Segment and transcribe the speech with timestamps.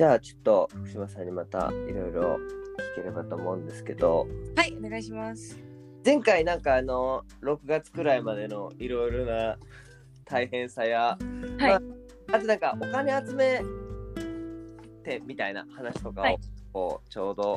[0.00, 2.38] じゃあちょっと福島さんにまたいろいろ
[2.94, 4.26] 聞ければと思うんですけど
[4.56, 5.58] はい、お願いします。
[6.02, 9.58] 前回なんかあの6月くらいまでのいろいろな
[10.24, 11.18] 大変さや、
[11.58, 13.62] はいまあ、あとなんかお金集め
[15.04, 16.38] てみたいな話とかを、はい
[16.72, 17.56] こうちょうど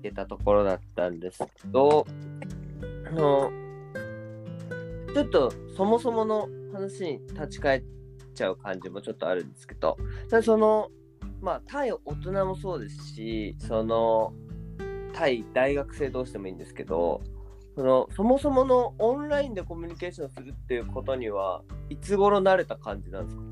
[0.00, 2.04] 聞けたところだったんですけど
[3.06, 3.52] あの
[5.14, 7.82] ちょっとそもそもの話に立ち返っ
[8.34, 9.98] ちゃう感じもちょっとあるんですけど
[10.42, 10.90] その
[11.40, 14.32] まあ対大人もそうですしその
[15.12, 17.20] 対大学生同士でもいいんですけど
[17.74, 23.42] そのそもそものオンラインでコミュニケーションするっていうことにはいつ頃慣れた感じなんですか、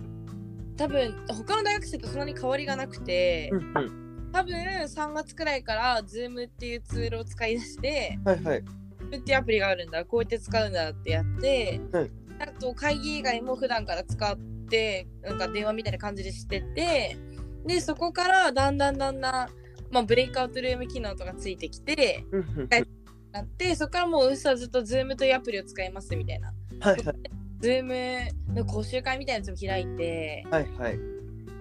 [0.77, 8.59] 多分他の大学生とそんなに変わりがなくて、うん多分3月くらいから Zoom っていうツールを使い出して、はいはい。
[8.59, 12.10] っていうアプリがあるんだ、こうやって使うんだってやって、はい。
[12.41, 14.37] あと会議以外も普段から使っ
[14.68, 17.16] て、なんか電話みたいな感じでしてて、
[17.69, 19.49] で、そこからだんだんだんだん、
[19.93, 22.24] まあ、ブレイクアウトルーム機能とかついてきて、
[23.30, 26.52] なって、そこからもううっさずっと Zoom というアプリを使いますみたいな。
[26.80, 27.16] はいはい。
[27.61, 30.99] Zoom の講習会みたいなやつも開いて、はいはい。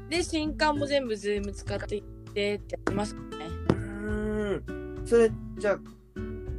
[0.10, 3.22] で、新刊も全部 Zoom 使っていってってやってますね。
[3.70, 5.06] うーん。
[5.06, 5.80] それじゃあ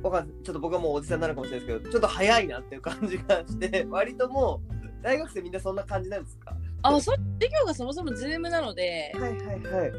[0.03, 6.57] わかんちょっと僕はもうおじさんになるかもしれないですけどちょっっと早いなっていう感じがして割ともう大学生みんなそんな感じなんですか？
[6.83, 9.93] あ、そう、授業がそもそも Zoom なので、はいはいはい。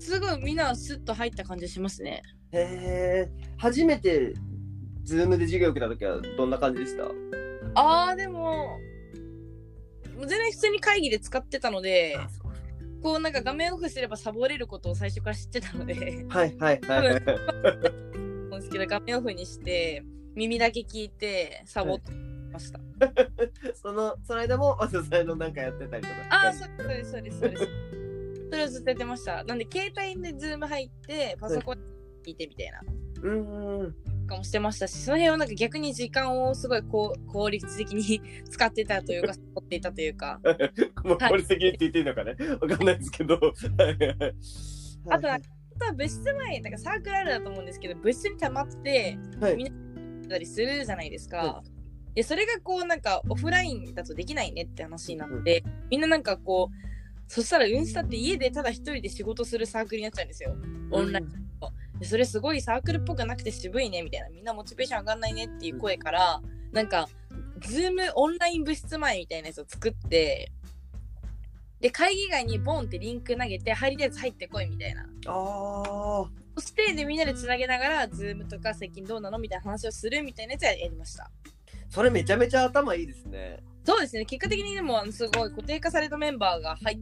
[0.00, 2.22] すごいみんなスッと入った感じしますね。
[2.52, 4.34] へえ初めて
[5.02, 7.04] ズームで授業受けた時はどんな感じでした？
[7.74, 8.78] あー、でも、
[10.18, 12.16] 全然普通に会議で使ってたので、
[13.02, 17.24] こうなんか画面オフすればサボれることを最初から知ってたので、はいはいはいはい。
[18.50, 20.04] なんですけど画面オフにして、
[20.34, 22.12] 耳だけ聞いてサボって
[22.54, 22.80] ました。
[23.74, 27.68] そのその間もマサさんのなんかやってたりとかあー、そうです、そうです、そうです。
[28.50, 29.44] それをずっとやってました。
[29.44, 31.78] なんで、携帯で Zoom 入って、パソコン
[32.24, 32.80] 聞いてみたいな。
[33.22, 33.94] うーん
[34.26, 40.40] かもしてましたし、その辺はなんか逆に時間をすごいこう効率的に 使ってたというか、持っていたというか。
[41.28, 42.36] 効率的にって言っていいのかね？
[42.60, 45.40] わかんないですけどあとは、あ
[45.78, 51.62] とは部室前、なんかサークルあるだと思うんですけど、部室に溜まってはいみたりするじゃないですか。
[52.14, 56.84] で、それがこうなんかオフラインだとできないねって話になって、みんななんかこう、
[57.26, 60.54] そしたらインスタって家でただ一人で仕事するサークルになっちゃうんですよ。
[60.90, 61.28] オンライン。
[61.98, 62.06] で。
[62.06, 66.40] それすごいサークルっぽくなくて渋いねみたいなみんなモチベーション上がんないねっていう声から、
[66.72, 67.08] なんか
[67.60, 70.52] ズームオンライン部室前みたいなやつを作って
[71.80, 75.02] で会議外にボンってリンク投げて入りたいやつ入ってこいみたいな。
[75.02, 76.26] ああ
[76.56, 81.30] そしてでみんなでつなげながらズームとか最近どうなのみたいな話をするみたいなやつやりました
[81.94, 83.62] それめちゃめちゃ頭いいですね。
[83.84, 84.24] そうですね。
[84.24, 86.98] 結果的にでもあのすごい固定化されたメンバーが入っ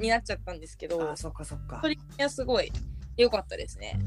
[0.00, 1.78] になっちゃったんですけどあーそっかそっか。
[1.82, 2.70] 取り組みはすごい
[3.16, 3.98] 良かったですね。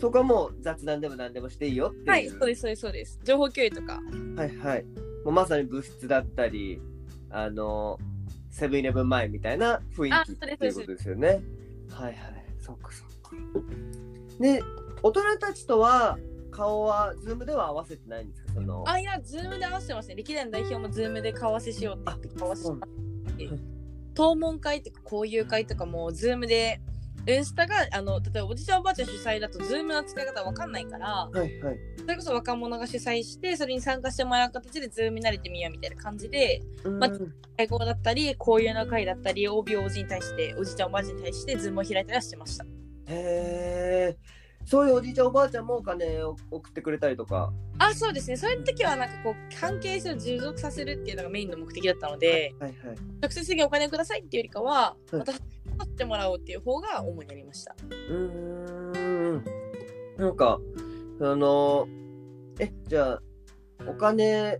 [0.00, 2.08] そこはもう雑談でも何でもしていいよっていう。
[2.10, 3.20] はいそうですそうですそうです。
[3.24, 4.00] 情報共有とか。
[4.36, 4.84] はいはい。
[5.24, 6.80] もうまさに部室だったり
[7.30, 7.98] あの
[8.50, 11.40] セブンイレブン前みたいな雰囲気っていうことですよね。
[11.90, 12.14] はいはい。
[12.60, 13.30] そっかそっか。
[14.40, 14.62] で
[15.02, 16.18] 大人たちとは
[16.50, 18.47] 顔はズームでは合わせてないんですか？
[18.60, 20.14] そのあ、いや、ズームで合わせてますね。
[20.16, 22.70] 歴代の代表もズームで顔合わせしようって言って顔合わせし。
[24.14, 26.80] 稲門会とか校友会とかも、ズームで、
[27.26, 37.10] インスタが、あの、例えばおじちゃんおばあちゃん主催だと、ズームの使い方わかんないから、はいはいそれこそ若者が主催して、それに参加してもらう形で、ズームに慣れてみようみたいな感じで、うんま
[37.58, 42.64] 会合だったり、交友の会だったり、OB、OG に対して、おじちゃんおばあちゃんに対して、ズームを開いたりはしてました。
[42.64, 42.68] へ
[43.08, 44.37] え
[44.68, 47.50] そういうおじいちゃんおばあちゃんもお金を送ってくれたりとか。
[47.78, 48.36] あ、そうですね。
[48.36, 57.74] そういう時は、なんかこう、関係性を持続させるっていうのがメインの目的だったので、はいはい直接的にお金をくださいっていうよりかは、うん私ってもらおうっていう方が主になりました。
[57.88, 59.44] うーん。
[60.16, 60.60] なんか
[61.20, 61.88] あの
[62.58, 63.22] えじゃあ
[63.86, 64.58] お金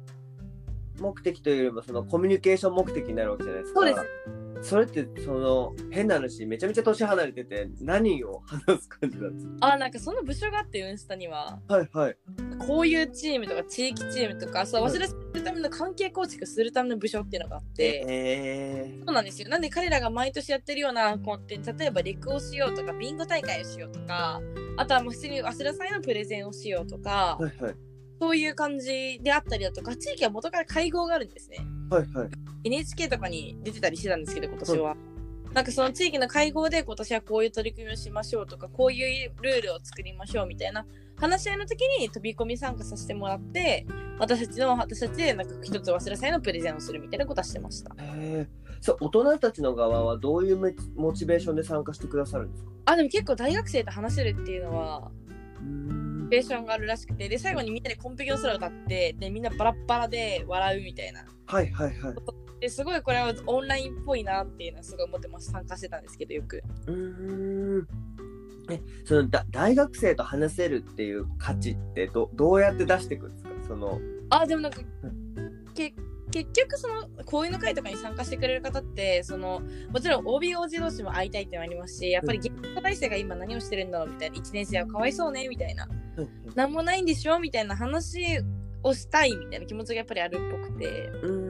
[1.01, 3.81] 目的というよりもそのコミュニケーション目的になるわけじゃないですか。
[3.81, 4.01] そうです
[4.63, 12.17] それってその変な話めちゃめちゃ年離れてて何を話す感じなんですあ、なんかその部署があって、インスタには、かはいはい。
[12.67, 19.49] こういうチームとか地域チームとか、そう、うん忘れさせるための関係構築するための部署っていうのがあって、えそうなんですよ。
[19.49, 24.41] なんで彼らが毎年やってるようなコンテンツ、例えばレクをしようとか、ビンゴ大会をしようとか、
[24.77, 27.75] あとはもう普通に早稲田祭のプレゼンをしようとかー、、はいはい。
[28.21, 31.59] そういう感じであったりだとか、地域は元から会合があるんですね。
[31.91, 34.97] はいはい NHK とかに出てたりしてたんですけど、今年は。
[35.55, 40.85] なんかその地域の会合で今年はこういう取り組みをしましょうとか、こういうルールを作りましょうみたいな
[41.17, 43.87] 話し合いの時に飛び込み参加させてもらって
[44.19, 47.97] 私たちの私たちでなんか一つ忘れ祭のプレゼンをするみたいなことはしてました。
[48.81, 52.71] そう大人たちの側はどういうメモチベーションで参加してくださるんですか？
[52.85, 62.15] あでも結構大学生と話せるっていうのはモチベーションがあるらしくてで最後にみんなでコンペキの空を歌ってでみんなバラッバラで笑うみたいなはいはいはい。
[62.61, 67.89] ですごいこれはオンラインっぽいなっていうのはすごい思ってます参加してたんですけどよくうーん。
[68.71, 73.51] え、そのだ大学生と話せるっていう価値ってどどうやって出していくんですか？
[73.69, 73.99] その。
[74.31, 74.81] あでもなんか
[75.75, 75.95] け
[76.31, 85.89] 結局その講演の会とかに参加してくれる方ってそのもちろん OBOG 同士も会いたいってのもありますしやっぱり現役大生が今何をしてるんだろうみたいな1年生はかわいそうねみたいな
[86.55, 87.39] なんもないんでしょ？
[87.39, 88.39] みたいな話
[88.83, 90.87] をしたいみたいな気持ちがやっぱりあるっぽくて
[91.23, 91.48] うーん。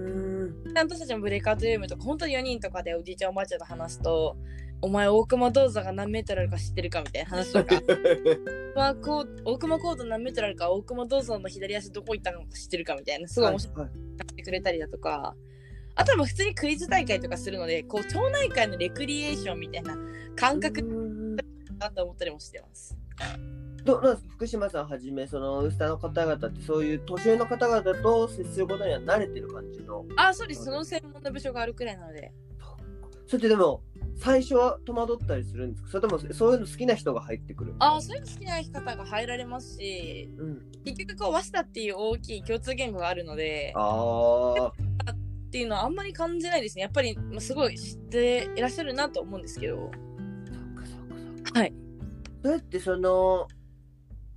[0.75, 4.37] 私たちもブレイクアウトルームとか本当に4人とかでおじいちゃんおばあちゃんと話すと
[4.81, 7.83] お前大熊銅座が何メートルあるか知ってるかみたいな話とか。
[8.77, 13.77] まあこう大熊コード何メートルあるか大熊銅座の左足どこ行ったのか知ってるかみたいなすごい面白い。
[13.77, 15.35] はいってくれたりだとか。
[15.95, 19.97] あとはもう普通にクイズ大会とかするのでこう町内会のレクリエーションみたいな
[20.37, 22.97] 感覚だなと思ったりもしてます。
[23.85, 24.29] どどうですか？
[24.35, 30.05] 福島さんはじめそのウスターの方々ってそういう年上の方々と接することには慣れてる感じの？
[30.17, 30.65] あそうです。
[30.65, 32.33] その専門の部署があるくらいなので。
[33.27, 33.83] それってでも
[34.17, 35.91] 最初は戸惑ったりするんですか？
[35.91, 37.75] それともそういうの好きな人が入ってくる？
[37.79, 44.55] あそういうの好きな方が入られますしうん、結局こう早稲田っていう大きい共通言語があるのであ
[45.07, 46.83] あっていうのはあんまり感じないですね。
[46.83, 49.77] やっぱりまあすごい知っていらっしゃるなと思うんですけど。
[49.77, 49.91] そっ
[50.75, 51.61] かそっかそっか。
[51.61, 51.75] はい。
[52.43, 53.47] どうやってその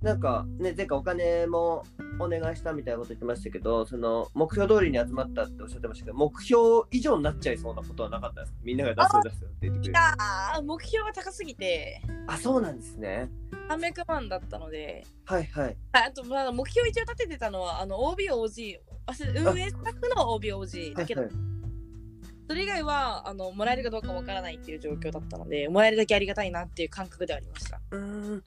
[0.02, 1.84] なんかね前回お金も
[2.18, 6.60] お願いしたみたいなこと言ってましたけどその目標通りに集まったっておっしゃってましたけど目標
[6.90, 8.58] 以上になっちゃいそうなことはなかったですか？
[8.64, 12.02] みんなが出す出すって言ってくれる目標が高すぎて。
[12.26, 13.30] あそうなんですね。
[13.68, 15.44] 300万だったのではい。
[15.46, 18.80] はいああとまあ目標一応立ててたのはあのそれ
[19.40, 21.22] 運営スタッフの OBOG だけど。
[21.22, 21.30] はい
[22.48, 27.80] それ以外はあのもらえるかどうかわからないっていう状況だったのでもらえるだけありがたいなっていう感覚ではありました。
[27.92, 28.44] うーん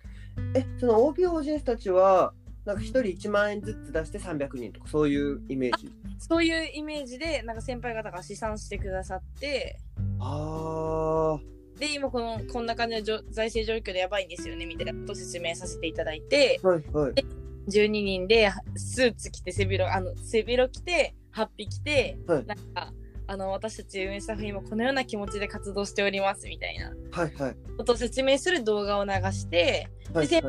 [0.54, 2.34] えその OPOGS たちは
[2.66, 5.92] なんか1人1万円ずつ出して300人とかそういうイメージ。
[6.18, 9.78] そういうイメージでなんか先輩方が試算してくださって。
[10.20, 11.40] あ
[11.78, 16.60] で今このこんな感じの財政状況でやばいんですよねみたいなことを説明させていただいて。
[16.64, 17.14] あはいはい。
[17.68, 22.46] 12人でスーツ着て背広あの背広着てハッピー着て、はい。
[22.46, 22.94] なんか
[23.27, 26.92] あの私たち運営スタッフ今このような気持ちで活動しておりますみたいな。
[27.12, 27.56] はいはい。
[27.77, 30.42] ことを説明する動画を流してはいで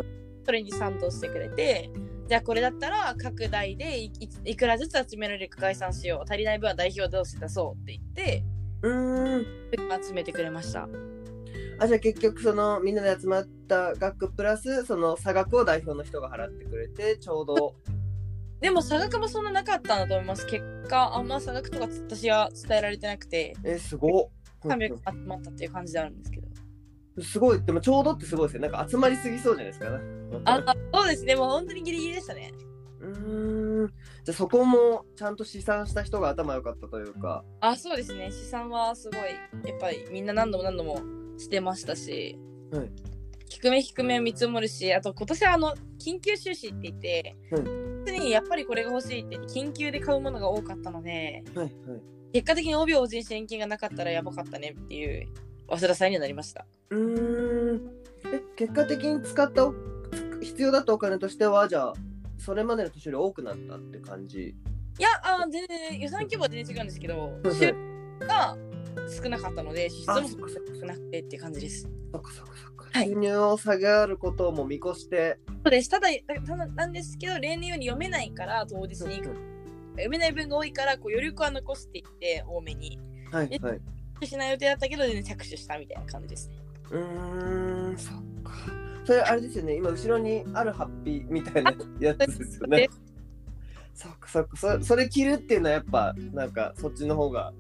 [0.45, 1.91] それに賛同してくれて
[2.29, 6.31] じゃあこれだったら各台でいいいくらずつ集められるか概算しよう。
[6.31, 8.45] 足りない分は代表同士出そうって言って
[8.83, 9.47] うーん。
[10.03, 10.89] 集めてくれました。
[11.79, 17.75] あじゃあ結局そのみんなで集まった額プラスその差額を代表の人が払ってくれてちょうど
[18.61, 20.47] でも差額もそんななかったんだと思います。
[20.47, 23.55] 結果あんま差額とか私は伝えられてなくて。
[23.65, 24.29] えすごっ。
[24.65, 26.47] 300集まったっていう感じであるんですけど。
[27.23, 27.63] すごい。
[27.63, 30.01] でもちょうどってすごいですねなんか集まりすぎそうじゃないですか。
[30.45, 31.35] あそうですね。
[31.35, 32.53] もう本当にギリギリでしたね。
[33.01, 33.87] うーん。
[33.87, 37.45] じゃあそこもちゃんと試算した人が頭良かったというか。
[37.61, 38.31] あそうですね。
[38.31, 39.71] 試算はすごい。
[39.71, 41.01] やっぱりみんな何度も何度も
[41.39, 42.39] してましたし、
[42.73, 42.91] はい
[43.49, 47.63] 低め低めを見積もるしあと今年はあの緊急収支って言って、はい
[48.07, 51.73] 普通にやっぱりこれが欲しいって緊急で買うものが多かったのではいはい。
[52.33, 55.27] 結果的に帯を人支援金がなかったらやばかったねっていう
[55.69, 56.67] 早稲田祭にはなりました。
[56.91, 57.91] うーん。
[58.33, 59.75] え結果的に使ったお
[60.41, 61.93] 必要だったお金としてはじゃあ
[62.39, 64.55] それまでの年より多くなったって感じ？
[64.99, 67.55] いやあ全然予算規模は全然違うんですけどはい。
[67.57, 68.57] 収入が
[69.09, 71.89] 少なかったので支出も少なくてっていう感じです。
[72.13, 73.09] そっかそっかそっか、はい。
[73.09, 75.39] 収入を下げることも見越して。
[75.49, 75.89] そうです。
[75.91, 76.09] ただ
[76.47, 79.37] ただなんですけど例年より読めないから当日に行く。
[79.93, 82.99] 読めない分が多いからこう余力は残していって多めに。
[83.33, 83.81] はいはい。
[84.27, 86.57] しない予定だったけど全然着手したみたいな感じですね。
[86.91, 88.53] うーんそっか。
[89.05, 89.77] それあれですよね。
[89.77, 92.89] 今後ろにあるハッピーみたいなやつですよね。
[93.95, 94.57] そっかそっか。
[94.57, 97.53] そそれ着るっていうのはやっぱなんかそっちの方が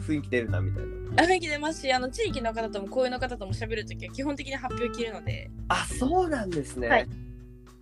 [0.00, 1.22] 雰囲気出るなみたいな。
[1.22, 5.50] あ雰囲気出ますしあの地域の方ともこういうの方とも喋るときは基本的に発表切るので。
[5.68, 7.08] あそうなんですね、はい。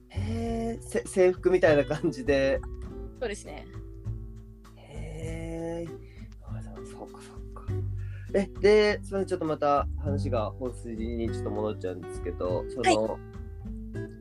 [0.08, 2.60] へえせ制服みたいな感じで。
[3.20, 3.66] そうですね。
[4.76, 6.06] へえ
[6.86, 7.64] そうかそうか。
[8.34, 13.18] えで、すみません、ちょっとまた話が本筋にちょっと戻っちゃうんですけど、その、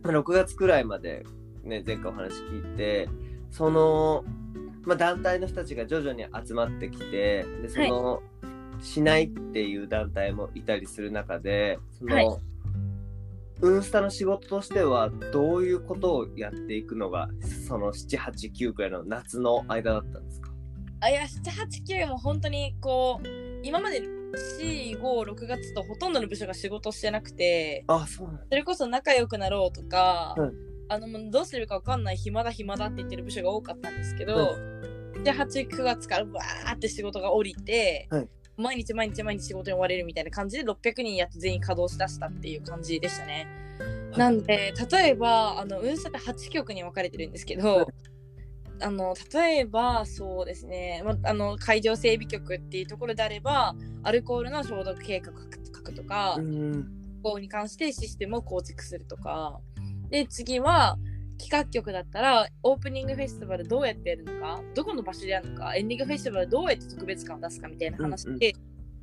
[0.04, 1.26] まあ6月くらいまで、
[1.64, 3.10] ね、前回お話聞いて、
[3.52, 4.26] その、
[4.86, 8.22] まあ、団体の人たちが徐々に集まってきて、で、その、
[8.82, 12.28] しないっていう団体もいたりする中で、その、はい。
[13.62, 17.30] ウンスタの仕事としてはどういうことをやっていくのが
[17.68, 20.52] その789くらいの夏の間だったんですか？
[21.00, 23.28] あいや789も本当にこう
[23.64, 24.02] 今まで
[24.60, 34.56] 456月とほとんどの部署が仕事してなくてあそうそれこそ仲良くなろうとか、うんあのどうするか分かんない暇だ暇だって言ってる部署が多かったんですけど、は
[35.24, 38.28] で89月からわーって仕事が降りて、はい。
[38.58, 43.48] 毎日毎日毎日仕事に追われるみたいな感じで600人やっと全員稼働しだしたっていう感じでしたね。
[44.16, 47.86] なんで例えばあの運差って8局に分かれてるんですけど、はい。
[48.82, 56.88] あの例えばそうですね、まあの会場整備局っていうところであればアルコールの消毒計画書く書くとか、うん。
[57.40, 59.60] に関してシステムを構築するとか
[60.16, 60.98] で次は
[61.38, 64.62] 企画局だったらオープニングフェスティバルどうやってやるのか？
[64.74, 65.76] どこの場所でやるのか？
[65.76, 68.56] エンディングフェスティバルどうやって特別感を出すかみたいな話で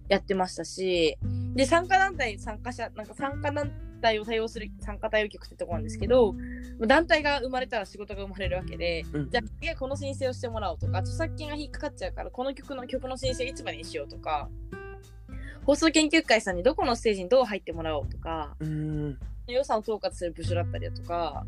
[0.08, 1.18] やってましたし、
[1.54, 6.34] で参加団体参加者なんか参加団体を対応する参加対応局ってとこなんですけど
[6.80, 9.30] 団体が生まれたら仕事が生まれるわけで、うん。
[9.30, 14.48] じゃあ次はこの申請をしてもらおうとか著作権が引っかかっちゃうからこの曲の曲の申請いつまでにしようとか
[15.64, 19.18] 放送研究会さんにどこのステージにどう入ってもらおうとかうん。
[19.48, 21.44] 予算を統括する部署だったりだとか。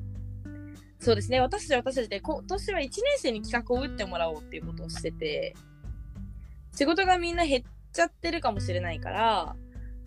[1.01, 1.41] そうですね。
[1.41, 5.55] 私たちは私たちで今年は1年生に企画を打ってもらおうっていうことをしてて
[6.75, 9.57] 仕事がみんな減っちゃってるかもしれないから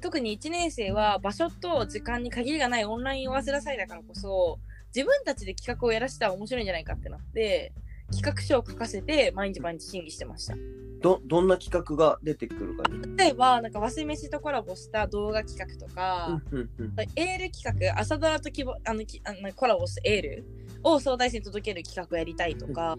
[0.02, 4.60] 特に1年生は場所と時間に限りがないオンライン早稲田祭だからこそ
[4.94, 7.74] 自分たちで企画をやらせたら面白いんじゃないかってなって
[8.12, 10.56] 企画書を書かせて毎日毎日審議してました
[11.02, 20.46] どどんな企画が出てくるかに例えばなんか忘れ飯とコラボした動画企画とか、うんうんうんエール企画、朝ドラと希望あのきあのコラボしたエール
[20.84, 22.98] を総大生に届ける企画をやりたいとか、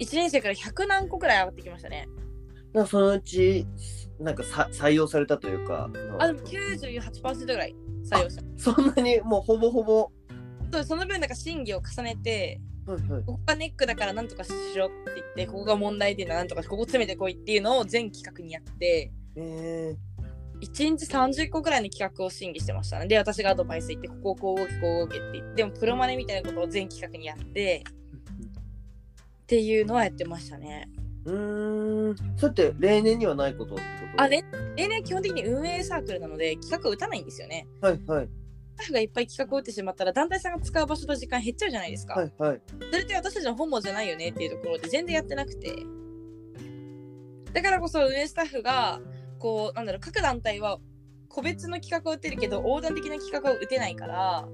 [0.00, 2.08] 1年生から100何個くらい上がってきましたね。
[2.72, 3.66] なそのうち
[4.20, 7.74] なんかさ採用されたというかあ、でも98%ぐらい
[8.04, 8.42] 採用した。
[8.56, 10.10] そんなにもうほぼほぼ
[10.72, 12.60] そうその分なんか審議を重ねて、
[12.92, 19.96] はいはいここがネックだからなんとかしろって言って、ここが問題点だなんとかここ詰めてこいっていうのを全企画にやって、え
[20.60, 23.06] 1日30個くらいの企画を審議してましたね。
[23.06, 27.84] で、私がアドバイス言って、ここをこう動け、こう動けって言って、でもプロマネみたいなことを全企画にやって、
[29.42, 30.88] っていうのはやってましたね。
[31.26, 34.22] ー、うーんそれって例年にはないことってこと？
[34.22, 34.44] あれ
[34.76, 37.66] 例年基本的に運営サークルなので企画を打たないんですよね。
[37.80, 38.30] はいはいス
[38.78, 42.14] タッフがいっぱい企画を打ってしまったら団体さんが使う場所と時間減っちゃうじゃないですか。
[42.14, 45.74] はいはいそれって私たちの本望じゃないよねっていうところで全然やってなくて。
[47.52, 49.00] だからこそ運営スタッフが
[49.38, 50.78] こうなんだろう各団体は
[51.28, 54.48] 個別の企画を打てるけど横断的な企画を打てないから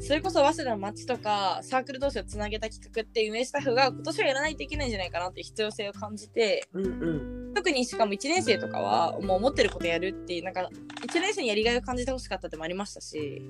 [0.00, 6.88] それこそ早稲田の街とかサークル同士をつなげた企画って運営スタッフが今年はやらないといけないんじゃないかなって必要性を感じてうんう
[7.50, 7.54] ん。
[7.54, 10.68] 特にしかも1年生とかはもう思ってることやるっていうなんか
[11.06, 13.42] 1年生にやりがいを感じてほしかったってもありましたし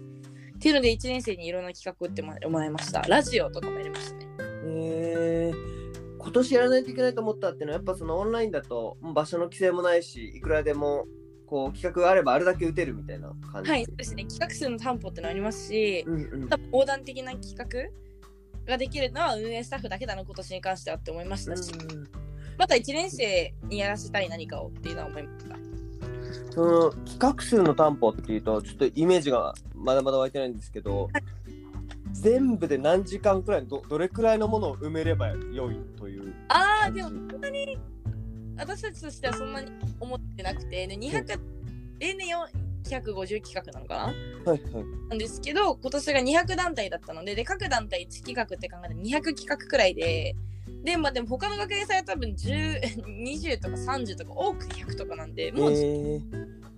[0.55, 3.03] っていうので1年生にいろんな企画を打ってもらいました。
[3.03, 4.27] ラジオとかもやりましたね。
[4.67, 5.51] え。
[5.53, 11.07] ー、今年やらないといけないと思ったっていうのはやっぱそのオンラインだと場所の規制もないしいくらでも
[11.47, 13.71] こう企画があればあれだけ打てるみたいな感じ？
[13.71, 14.25] はいそうですね。
[14.25, 16.49] 企画数の担保ってのありますしうんうん。
[16.49, 17.67] 多分横断的な企画
[18.67, 22.09] ができるのは運営スタッフだけだな今年に関してはって思いましたし、うん
[22.57, 25.57] また1年生にやらせたい何かをっていうのは思いました
[26.53, 31.11] その企画数の担保っていうとちょっとイメージがまだまだ湧いてないんですけど
[32.13, 37.77] 全部で何時間くらいどどれくらいのものを埋めれば良いというああでも本当に
[38.57, 39.71] 私たちとしてはそんなに
[40.01, 41.39] 思ってなくて、ね、200
[41.99, 42.29] 例年
[42.85, 44.03] 450企画なのかな？
[44.53, 44.85] はいはい。
[45.11, 50.37] なんですけど今年が200団体だったのでで各団体1企画って考えて200企画くらいで
[50.83, 56.21] でまあでも他の学園祭は多分10 20とか30とか多くて100とかなんでもうえー、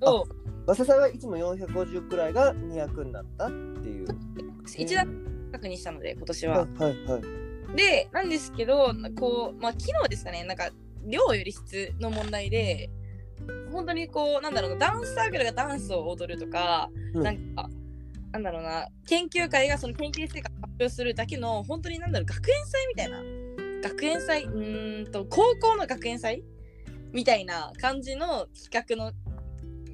[0.00, 0.28] と
[0.66, 4.08] 早稲田はいつも450くらいが200になったっていう。
[4.76, 6.58] 一段企画にしたので今年は。
[6.58, 7.22] はいはいはい。
[7.76, 10.70] でなんですけどこうまあ機能ですかねなんか
[11.06, 12.90] 量より質の問題で
[13.70, 17.22] 本当にこうなんだろうなダンスサークルがダンスを踊るとか、うん。
[17.22, 17.68] なんか
[18.32, 23.22] なんだろうな研究会がその研究成果を発表するだけの本当になんだろう学園祭みたいな
[23.82, 26.44] 学園祭うーんと高校の学園祭
[27.12, 29.12] みたいな感じの企画の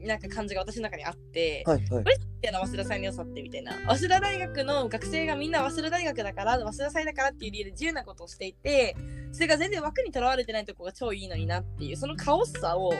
[0.02, 1.88] なんか感じが私の中にあって、はいはい。
[1.88, 3.72] これって早稲田祭の良さってみたいな。
[3.86, 8.96] 早稲田大学の学生がみんな早稲田大学だから早稲田祭だからっていう理由で自由なことをしていて
[9.32, 12.92] それが全然枠にとらわれてないとこが超いいのになっていうそのカオスさを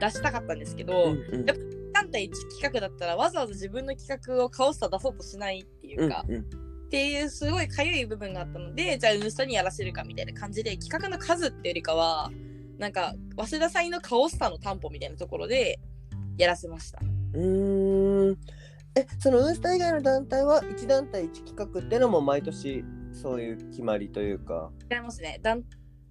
[0.00, 1.46] 出したかったんですけど、うんうん。
[1.46, 6.40] やっぱ団体1企画だったらわざわざ自分の企画をカオスさ出そうとしないっていうか、うんうん。
[6.40, 6.44] っ
[6.90, 12.32] ていうすごいかゆい部分があったのでじゃあウンスタにやらせるかみたいな感じで企画の数ってよりかは
[12.78, 15.78] なんか早稲田祭のカオスさの担保みたいなところで
[16.40, 17.00] やらせました。
[17.34, 18.38] うーん。
[18.96, 24.70] えそのウンスタ以外の団体は1団体1企画っていうのも毎年そういう決まりというか。
[24.90, 25.38] 違いますね。
[25.42, 25.62] 団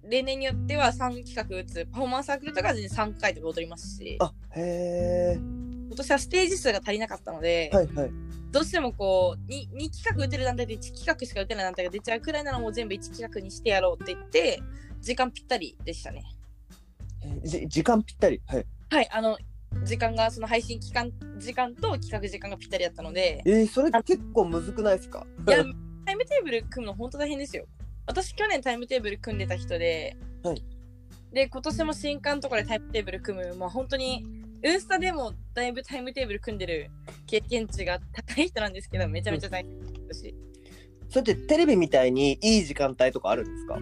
[0.02, 1.86] 例年によっては3企画打つ。
[1.86, 8.10] パフォーマンスサークルとか全然3回とか踊りますし、あへえ今年はステージ数が足りなかったので、はいはい。
[8.50, 14.62] どうしてもこう 2, 2企画打てる団体で1企画しか打てない団体が出ちゃうくらいならもう全部1企画にしてやろうって言って
[15.00, 16.24] 時間ぴったりでしたね。
[17.22, 18.40] えーじ時間ぴったり。
[18.46, 18.66] はい。
[18.88, 19.36] はいあの
[19.84, 23.42] 時間がその配信期間時間と企画時間がぴったりだったので。
[23.44, 25.26] えー、それ結構むずくないですか？
[25.48, 25.64] いや
[26.04, 27.66] タイムテーブル組むの本当大変ですよ。
[28.06, 30.64] 私去年タイムテーブル組んでた人で、はい。
[31.32, 33.54] で今年も新刊とかでタイムテーブル組む。
[33.56, 34.26] まあ本当に
[34.62, 36.90] ウンスタでもだいぶタイムテーブル組んでる
[37.26, 40.34] 経験値が高い人なんですけどめちゃめちゃ大変だし、
[41.08, 43.78] それってテレビみたいにいい時間帯とかあるんですか？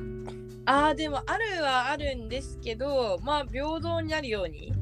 [0.66, 4.73] ああでもあるはあるんですけどまあ平等になるように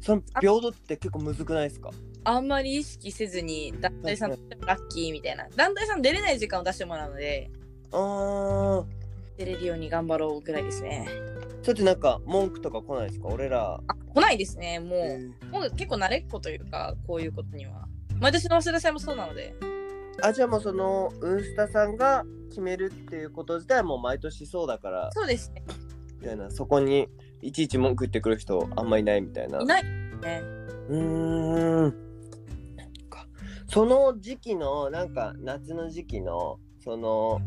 [0.00, 1.90] その平等って結構むずくないですか？
[2.24, 5.48] あんまり意識せずに団体さんはいラッキーみたいな。
[5.56, 7.50] 団体さん出れない時間を出してもらうので
[7.92, 8.84] あー。
[9.36, 11.08] 出れるように頑張ろうぐらいですね。
[11.62, 13.28] それってなんか文句とか来ないですか？
[13.28, 13.80] 俺ら。
[13.86, 14.80] あ来ないですね。
[14.80, 15.50] もう、えー。
[15.50, 17.86] もう結構慣れっこというかこういうことには。
[18.20, 19.54] 毎年の早稲田祭もそうなので。
[20.22, 25.10] あじゃあもうそのウンスタさんが決めるっていうこと自体はもう毎年そうだから。
[25.12, 25.62] そうですね。
[26.20, 26.50] みたいな。
[26.50, 27.08] そこに
[27.42, 29.60] いちいち文句言ってくる人あんまいないみたいな。
[29.60, 30.42] いないね。
[30.88, 31.94] うーん。
[33.08, 33.26] か。
[33.68, 37.40] その時期のなんか夏の時期のその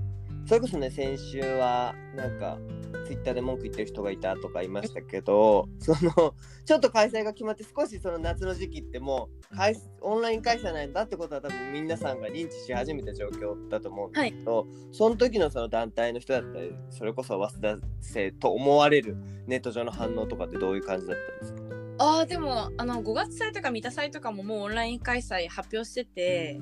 [0.45, 2.57] それこそね先週はなんか
[3.05, 6.35] ツイッターで文句言ってる人がいたとか言いましたけどその
[6.65, 21.75] ちょっと開催が決まって少しその夏の時期ってもう開オンライン開催なんだってことは多分皆さんが認知し始めた状況だと思うんですけど、その時のその団体の人だったりそれこそ早稲田生と思われるネット上の反応とかってどういう感じだったんですか？
[21.99, 26.59] ああでもあの5月祭とか三田祭とかももうオンライン開催発表してて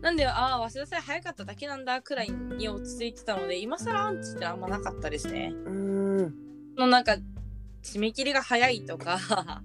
[0.00, 5.52] なんでああ早稲田祭早かっただけなんだくらいに落ち着いてたので今更アンチってあんまなかったですね。
[5.64, 6.34] うーん。
[6.76, 7.16] のなんか
[7.82, 9.18] 締め切りが早いとか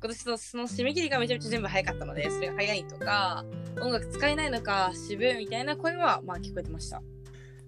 [0.00, 3.44] 今年のその締め切りがめちゃめちゃ全部早かったのでそれが早いとか
[3.80, 7.02] 音楽使えないのか渋いみたいな声はまあ聞こえてました。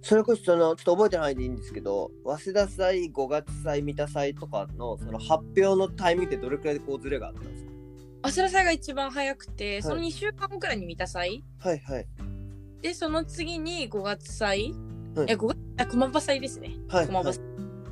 [0.00, 7.66] それこそそのちょっと覚えてないでいいんですけど早稲田祭5月祭三田祭とかのその発表のタイミングってどれくらいでこうズレがあったんです
[8.22, 12.06] 早稲田祭が一番早くてその2週間後くらいに三田祭、かはいはい。
[12.82, 14.74] でその次に5月祭、
[15.14, 15.26] はい。
[15.28, 16.74] え5月あ駒場祭ですね。
[16.88, 17.38] はい、駒場はい、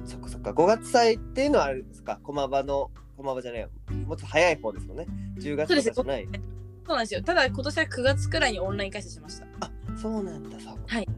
[0.05, 0.51] そっかそっか。
[0.51, 2.19] 5月祭っていうのはあれですか？
[2.23, 3.71] 駒場の駒場じゃないよ。
[4.07, 5.07] もっと早い方ですもんね。
[5.39, 6.29] 10月とかじゃない。
[6.87, 7.23] そうなんですよ。
[7.23, 9.47] ただ今年は9月くらいにオンライン開催しました。
[9.61, 11.09] あそうなんだそうはい。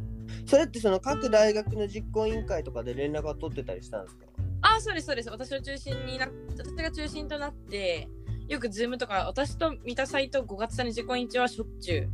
[0.47, 4.27] それってその各大学の実行委員会とかで連絡が取ってたりしたんですか？
[4.63, 5.31] あそうですそうです。
[5.31, 8.09] 私を中心にな私が中心となって
[8.49, 12.09] よくズームとか私と三田祭と5月祭の実行委員長はしょっちゅ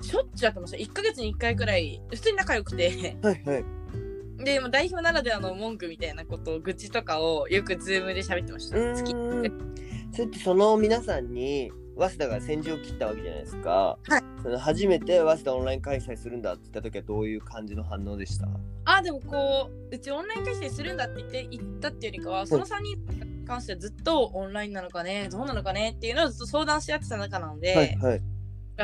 [0.00, 0.04] う。
[0.04, 3.16] しょっちゅうやってました1ヶ月に1回くらい普通に仲良くて。
[3.22, 3.64] はいはい。
[4.44, 8.78] でもう代表ならではの文句みたいなことを愚痴とかをよくズームで喋ってました。
[8.78, 9.12] う好き
[10.12, 14.22] それってその皆さんに早稲田が先陣を切ったわけじゃないですか、はい。
[14.42, 18.48] その初めて早稲田オンライン開催するんだって言った時はどういう感じの反応でした
[18.86, 28.22] あでもこううちオンライン開催するんだって言って言ったっていうよりかはその3人に関してはずっとオンラインなのかねどうなのかねっていうのをずっと相談し合ってた中なので、はいはい。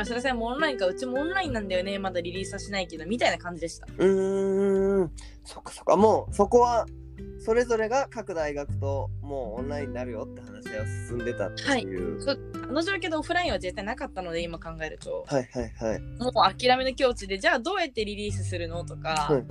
[0.05, 3.87] それさんもオンラインかうちもオンラインなんだよねまだリリースはしないけどみたいな感じでした。
[3.97, 5.11] うーん。
[5.45, 5.95] そっかそっか。
[5.95, 6.85] もうそこは
[7.39, 15.25] それぞれが各大学ともうオンラインになるよって話が進んでたっていう、そうあの状況でオフラインは絶対なかったので今考えると。
[15.27, 15.99] はい、はいはい。
[16.21, 19.43] もう諦めの境地でじゃあどうやってリリースするのとか、はい。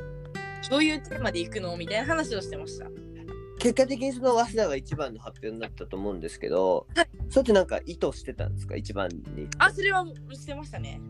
[0.69, 2.87] どういうテーマで行くのみたいな話をしてました
[3.67, 7.09] 結果的にその早稲田が一番の発表になったと思うんですけど、はい。
[7.29, 8.77] それってなんか意図してたんですか？
[8.77, 9.49] 一番に。
[9.59, 11.01] あそれはしてましたね。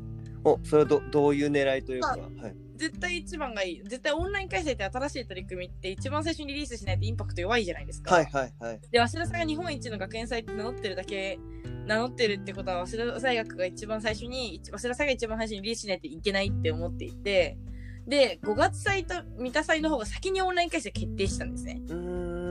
[0.42, 3.82] おそれはどどういう狙いというか、あはい、絶対一番がいい。
[3.82, 8.80] 絶対オンライン開催って新しい取り組みって一番最初にリリースしないとインパクト弱いじゃないですか、はいはいはい。
[8.90, 11.38] で早稲田さんが日本一の学園祭って名乗ってるだけ
[11.84, 17.58] 名乗ってるってことは早稲田大学が一番最初に早稲田祭が一番最初にリリースしないといけないって思っていて
[18.06, 21.82] で5月祭と三田祭の方が先にオンライン開催決定したんですね。
[21.88, 22.45] うーん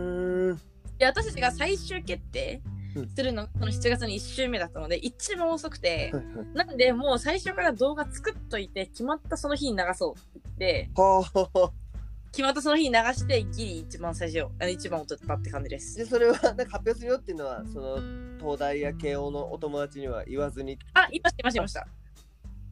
[0.97, 2.62] で私たちが最終決定
[2.95, 3.10] うん。
[3.10, 6.47] するのその7月の1週目だったので一番遅くてはいはい。
[6.53, 11.25] なんでもう最初から動画作っといて決まったその日に流そうって言っては
[11.65, 11.86] あ。
[12.31, 15.97] 決まったその日に流してギリ一番最初あの一番を取ったって感じです。
[15.97, 17.97] でそれはなんか発表するよっていうのはその
[18.39, 20.77] 東大や慶応のお友達には言わずに。
[20.93, 21.88] あ言いました言いました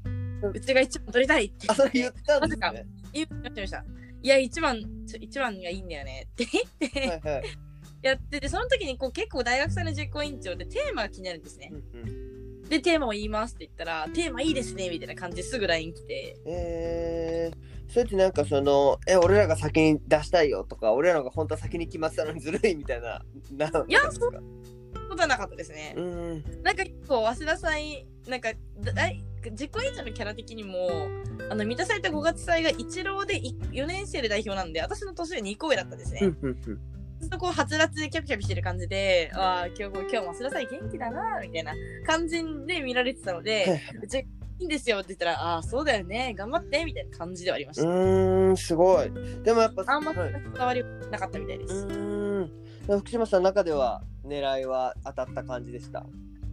[0.05, 0.59] 言いました。
[0.59, 1.67] うちが一番取りたいって。
[1.69, 3.85] あそれ言ったんですなね 言いました言いました。
[4.21, 4.83] いや一番
[5.19, 6.45] 一番がいいんだよねって
[6.79, 6.99] 言って。
[6.99, 7.43] はいはい
[8.03, 12.33] やっててその時にこう結構大学生の実行委員長でテーマが気になるんですねうんうん
[12.69, 24.27] で、テーマを言いますって言ったら、テーマいいですねみたいな感じですぐ LINE 来て、えー、それってなんかその、え、俺らが先に出したいよとか、俺らが本当は先に決まってたのにずるいみたいな、な、いやなんですか？
[25.09, 25.99] ことはなかったですねう。
[25.99, 26.63] ーん。
[26.63, 30.87] なんか結構、早稲田祭、なんか、だい実行委員長のキャラ的にも、
[31.51, 36.21] あの、満たされた5月祭が一浪で4年生で代表なんで、私の年が2個上だったんですね。
[37.27, 41.73] っとこう、はつらつでキャピキャピしてる感じで、ああ、今日、今日も早稲田祭元気だな、みたいな
[42.05, 44.19] 感じで見られてたので、うち
[44.59, 47.89] いいんですよって言ったら、ああ、そうだよね、頑張って、みたいな感じではありましうた。
[47.89, 49.11] ーん、すごい。
[49.43, 51.85] でもやっぱ、あんまはい、伝わりなかったみたいです。
[51.85, 52.99] うーん。
[52.99, 56.05] 福島さんの中では狙いは当たった感じでした。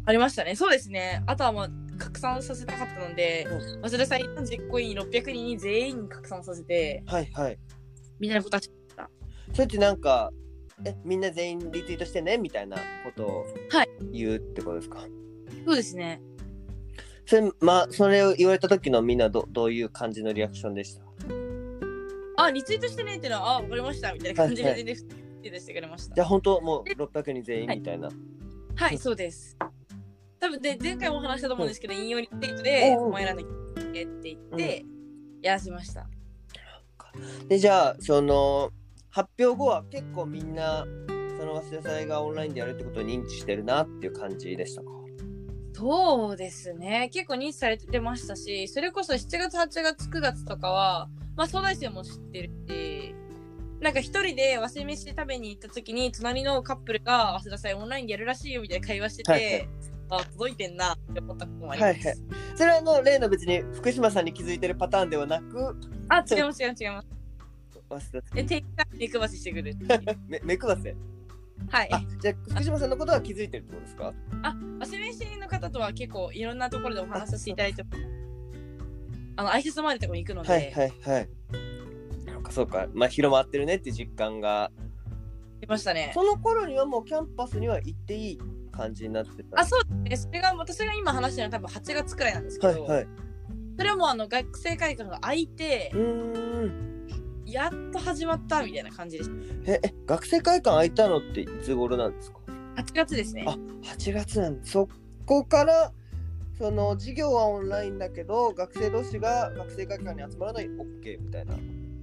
[0.06, 0.56] ありましたね。
[0.56, 1.22] そうですね。
[1.26, 7.59] あとはまあ、拡散させたかったので、う早稲田祭の実行委員600人に全員に拡散させて、はいはい。
[8.18, 8.62] みんなのことは
[9.52, 10.30] それってなんか、
[10.84, 15.00] え、みんな全員リツイートしてねみたいなことをはい言うってことですか、
[15.66, 16.20] そうですね。
[17.26, 21.04] それ、まあ、それを言われた時のみんなどどういう感じのリアクションでした？
[22.42, 26.14] あ、リツイートしてねっていうのは、あ、わかりました、みたいな感じはいはいで全然普通にしてくれました。
[26.14, 28.08] じゃあ本当もう600人全員みたいな。
[28.74, 29.56] はい、そうです。
[30.40, 33.44] 多分で前回もお話したと思うんですけど、引用リツイートで、お前らのっ
[33.92, 34.84] て言って、
[35.42, 36.08] やらせました。
[37.46, 38.70] で、じゃあ、その、
[39.11, 40.87] 発表後は結構みんな、
[41.38, 44.88] その早稲田祭がオンラインでやるってことを認知してるなっていう感じでしたか？
[45.73, 47.11] そうですね。
[47.12, 53.14] 結構認知されてましたし、それこそ7月、8月、9月とかは、まあ、東大生も知ってるし、
[53.81, 59.68] なんか一人で忘れ飯食べに行った時に、隣のカップルが、早稲田祭オンラインでやるらしいよみたいな会話してて、はいはい
[60.12, 61.99] あ、届いてんなって思ったこともあります。
[61.99, 62.16] はいはい
[62.57, 65.77] それはあの例の別に福島さんに気づいてるパターンではなく、
[66.09, 67.09] あ、違います、違います、違います。
[67.98, 68.66] 早稲田で、定期
[69.12, 70.00] 目配ししてくるっていう。
[70.29, 70.96] め目配せ？
[71.68, 71.88] はい。
[71.92, 74.14] あ、じゃあ福島さんのことは気づいてるってことですか？
[74.42, 77.85] あ、忘れ飯の方とは結構いろんなところでお話しさせていただいて、
[79.37, 81.29] あの、挨拶回りとかも行くので、はいはいはい。
[82.26, 84.70] なんかそうか、まあ広まってるねって実感が。
[85.61, 86.11] 出ましたね。
[86.14, 88.38] その頃にはもうキャンパスには行っていい
[88.72, 89.61] 感じになってた。
[89.61, 90.31] あ、そうですね。
[90.31, 93.07] それが、私が今話してるのは多分8月くらいなんですけど、はいはい。
[93.76, 96.99] それはもうあの学生会館が開いてう、ーん。
[97.50, 99.30] やっと始まったみたいな感じでし
[99.66, 102.38] え、え学生会館開いたのっていつ頃なんですか？
[102.76, 102.82] た。
[102.82, 103.44] 8月ですね。
[103.46, 103.52] あ、
[103.94, 104.66] 8月なんだ。
[104.66, 104.88] そ
[105.26, 105.92] こから、
[106.58, 111.54] その授業はオンラインだけど、学生同士が学生会館に集まらない OK みたいな。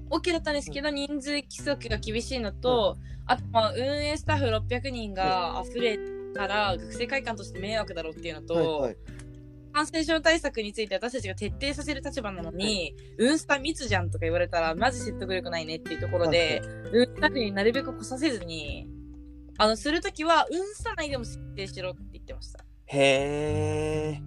[0.10, 5.99] OK だったんですけど、人数規則が厳しいのと、あとまあ運営スタッフ600人が溢れ
[6.33, 8.97] たら学生会館として迷惑だろうっていうのと、はいはい。
[9.77, 18.89] 感染症対策について私たちが徹底させる立場なのに、ウンスタ密じゃんとか言われたら、マジ説得力ないねっていうところで、ウンスタになるべく来させずに、
[19.59, 22.65] あの、するときは、ウンスタ内でも設定しろって言ってました。
[22.87, 24.19] へ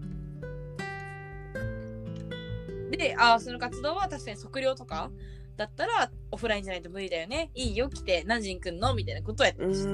[2.92, 2.96] ー。
[2.96, 5.10] で、あーその活動は確かに測量とか
[5.56, 7.50] だったら、オフラインじゃないと無理だよね。
[7.56, 8.94] いいよ、来て、何時に来んの？
[8.94, 9.88] みたいなことをやってうました。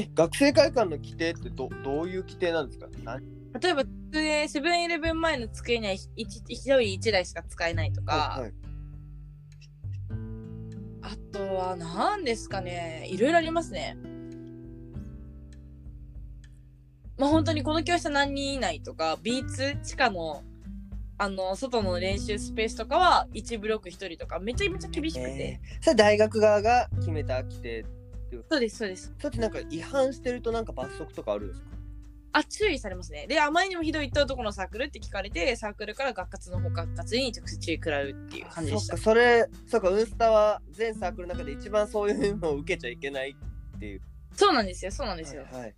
[0.00, 2.88] え、学生会館の規定ってどどういう規定なんですか？
[3.04, 3.22] 何
[3.60, 8.52] 例えば、机セブンイレブン前の机には一一人一台しか使えないとか、はいはい
[11.04, 13.06] あとは何ですかね。
[13.10, 13.96] いろいろありますね。
[17.18, 20.44] まあ本当にこの教室は何人以内とか、B2 地下の
[21.18, 25.30] あの外の練習スペースとかは1ブロック1人とか、めちゃめちゃ厳しくて。
[25.30, 27.84] えーそれ大学側が決めた規定。
[28.48, 29.12] そうです、そうです。
[29.18, 31.66] それってなんか違反してるとなんか罰則とかあるんですか？
[32.32, 33.26] あ、注意されますね。
[33.26, 39.02] で、あまりにもひどいとどこのサークルって聞かれて、サークルから学活の方学活に直接注意食らうっていう感じでしたそっか、。
[39.04, 43.36] それ、そうか、ウンスタは全サークルの中で一番そういうのを受けちゃいけない
[43.76, 44.00] っていう。
[44.34, 45.44] そうなんですよ、そうなんですよ。
[45.50, 45.74] はいはい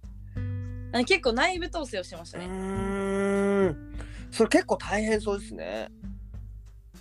[0.95, 2.47] あの結構内部統制をしてましたうね。
[2.47, 3.95] ーん。
[4.31, 5.89] それ結構大変そうですね。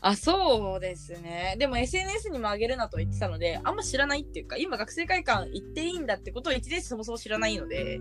[0.05, 1.55] あ、そうですね。
[1.57, 7.99] でも SNS にも上げるなと言ってたので、あんま知らないっていうか、今学生会館行っていいんだってことを一年生そもそも知らないので、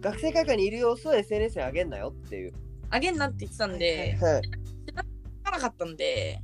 [0.00, 2.52] 学生会館にいる様子を SNS に上げんなよっていう。
[2.90, 4.50] あげんなって言ってたんで、はい、知
[5.44, 6.42] らなかったんで、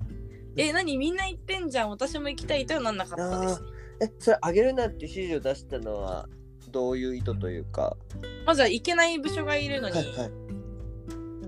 [0.56, 3.68] え、何みんな行ってんじゃん、私も行きたいとはなんなかったですね。
[4.02, 6.28] え、それ上げるなって指示を出したのは
[6.70, 7.96] どういう意図というか？
[8.46, 10.49] まずは行けない部署がいるのに、はいはい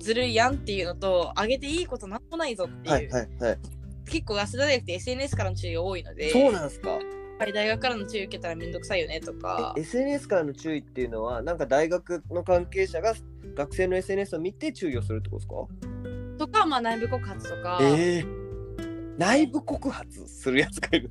[0.03, 3.59] ずるいやんっていうのと、上げていいことなんもないぞっていう、はいはいはい。
[4.07, 6.91] 結構、早稲田大学って SNS からの注意が多いので、そうなんですか？
[6.91, 7.01] やっ
[7.38, 13.15] ぱり大学からの注意受けたらめんどくさいよねとかえ、SNS からの注意っていうのは、なんか大学の関係者が
[13.57, 16.47] 学生の SNS を見て注意をするってことですか？
[16.47, 21.11] とか、まあ内部告発とか、えー、内部告発するやつがいる。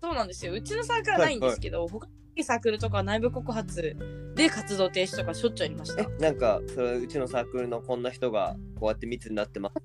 [0.00, 0.52] そそうなんですよ。
[0.52, 3.96] うちのサークルはないんですけど、他のサークルとか内部告発
[4.34, 6.02] で活動停止とかしょっちゅうありました。
[6.02, 6.06] え。
[6.20, 9.76] なんかそれうちのサークルのこんな人がこうやって密になってます。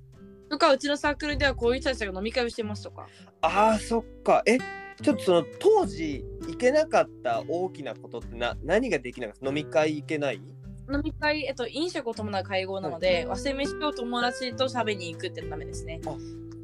[0.49, 3.07] とか、うちのサークルではこういう人たちが飲み会をしてますとか。
[3.41, 4.43] あーそっか。
[4.45, 4.57] え
[5.01, 9.47] ちょっとその当時行けなかった大きなことってな何ができなかった？
[9.47, 10.35] 飲み会行けない？
[10.35, 15.99] 飲み会、えっと、飲食を伴う会合なので、忘れ飯を友達と食べに行くってダメですね。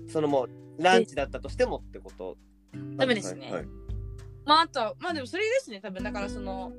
[0.08, 2.38] そのもうランチだったとしてもってこと？
[2.98, 3.46] ダメですね。
[3.46, 3.66] はいはい
[4.50, 6.04] まあ、あとは、まあでもそれですね、多分。
[6.04, 6.72] だからその、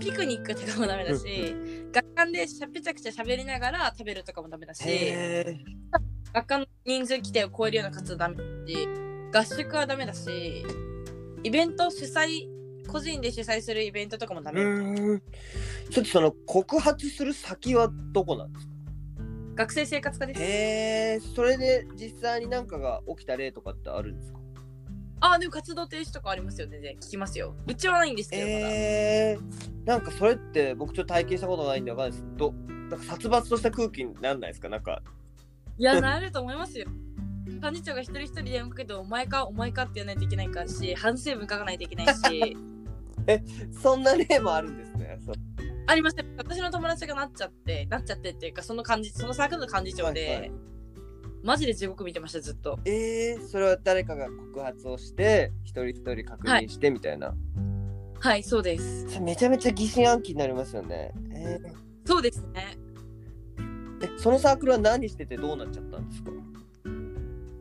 [0.00, 1.54] ピクニックとかもダメだし、
[1.92, 5.58] 学館でしゃべちゃくちゃ喋りながら食べるとかもダメだし、へ
[6.32, 8.88] 学館の人数規定を超えるような活動ダメだし、
[9.30, 10.64] 合宿はダメだし、
[11.42, 12.48] イベント主催、
[12.88, 14.54] 個人で主催するイベントとかもダー
[15.12, 15.20] メ。
[15.90, 18.72] ちょっとその告発する先はどこなんですか？
[19.56, 20.40] 学生生活科です。
[20.40, 20.44] へ
[21.16, 24.35] えそれで実際に何かが起きた例とかってあるんですか？
[25.20, 26.94] あ、でも活動停止とかありますよ、全然。
[26.96, 27.54] 聞きますよ。
[27.66, 28.72] うちはないんですけど、まだ。
[28.72, 32.52] えー、なんかそれって僕ちょっと体験したことないんでわかんないですど
[32.90, 34.68] なんか殺伐とした空気になんないですか？
[34.68, 35.02] なんか
[35.78, 36.86] いや、なると思いますよ。
[37.62, 42.56] 幹事長が一人一人電話かけて、お前か、お前かって言わないといけないからし、反省文書かないといけないし、
[43.82, 45.18] そんな例もあるんですね？
[45.88, 46.34] ありません。
[46.36, 50.52] 私の友達がなっちゃって、なっちゃってっていうか、その感じ、そのサークルの幹事長で、はいはい
[51.46, 52.76] マジで地獄見てました、ずっと。
[52.84, 57.36] えー、それは誰かが告発をして一人一人確認してみたいな、
[58.18, 59.08] はい、そうです。
[59.08, 61.60] それめちゃめちゃ疑心暗鬼になりますよねえ
[62.04, 62.76] そうですね。
[64.00, 66.32] ーえそのサークルは何しててどうなっちゃったんですか？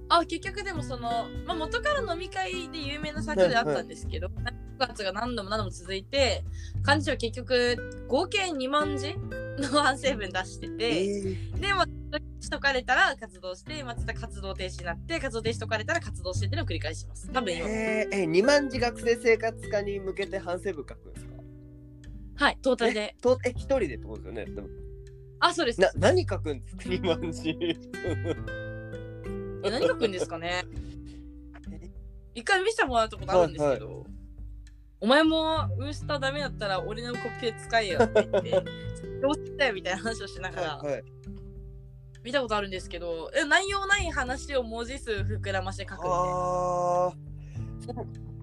[0.10, 4.32] あ、結局でもその、まあ、元から飲み会で有名なサークルであったんですけど、9
[4.80, 6.44] 月が何度も何度も続いて、
[6.86, 9.16] 幹事長は結局、合計2万字
[9.60, 11.88] の反省文出してて、ー、で、まあ、
[12.40, 17.30] しとかれたら活動して、また活動停止になって、活動停止とかれたら活動してっていうのを繰り返します。
[17.32, 17.68] 多分今。
[17.68, 22.46] えー、え2万字学生生活科に向けて反省文書くんですか？
[22.46, 23.16] はい、トータルで。
[23.22, 24.70] とえ一人でってことですよね？
[25.40, 25.82] あ、そうです。
[25.82, 27.50] な何書くんですか？2万字
[29.64, 30.64] え何書くんですかね？
[32.36, 34.06] 一回見せてもらったことあるんですけど、
[35.00, 38.52] お前もウースターダメだったら俺のコピペ使えよって言って、
[39.22, 41.04] どうしたよみたいな話をしながらはいはい
[42.26, 47.14] 見たことあるんですけど、え内容ない話を文字数膨らまして書くんあ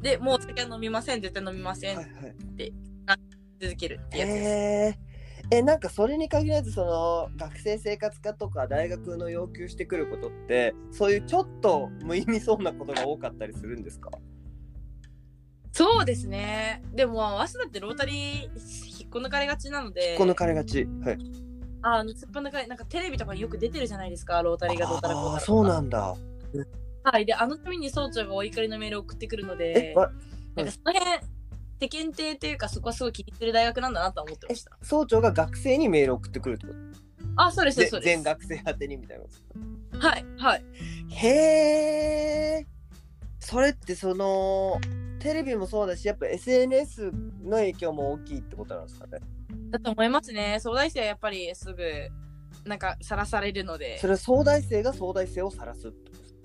[0.00, 2.72] で、で、もうお酒は飲みません、絶対飲みません、ーはいはい。
[3.60, 4.98] 続けるってやつです。
[5.50, 14.10] えなんかそれに限らずその学生生活科とか大学の要求してくることってそういうちょっと無意味そうなことが多かったりするんですか？
[15.72, 16.82] そうですね。
[16.94, 20.86] でも、早稲田ってロータリー引っこ抜かれがちなので、この金がち。
[21.04, 21.18] はい
[21.82, 26.16] あの、突っぱ抜かれ、なんかテレビとかによく出てるじゃないですか、ロータリーがどうたらこうたらそうなんだ
[27.04, 27.26] はい。
[27.26, 29.94] で、あのために総長がお怒りのメールを送ってくるので、
[30.54, 31.20] なんかその辺、
[31.80, 34.78] 世間体っていうか、そこはすごい気にする大学なんだなとは思ってえました。
[34.82, 36.78] 総長が学生にメールを送ってくるってこと？
[37.34, 38.14] あ、そうです、ぜそうです。
[38.14, 39.30] 全学生宛てにみたいなこ
[39.92, 39.98] と？
[40.06, 40.64] はい、はい。
[41.08, 41.28] へ
[42.60, 42.66] え
[43.40, 44.80] それってその
[45.18, 47.10] テレビもそうだしやっぱ SNS
[47.44, 49.18] の影響も大きいってことなんですかね？
[49.70, 50.58] だと思いますね。
[50.60, 51.82] 総大生はやっぱりすぐ、
[52.64, 53.98] なんか、さらされるので。
[53.98, 56.40] それは総大生が総大生を晒すってことですか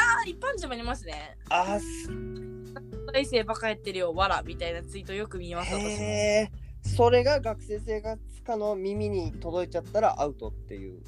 [0.00, 1.36] あ、一般人もいますね。
[1.50, 5.74] あーす総大生バカやってるよ、わら、みたいなツイートよく見ます。
[5.74, 11.00] へえそれが学生生活科の耳に届いちゃったらアウトっていう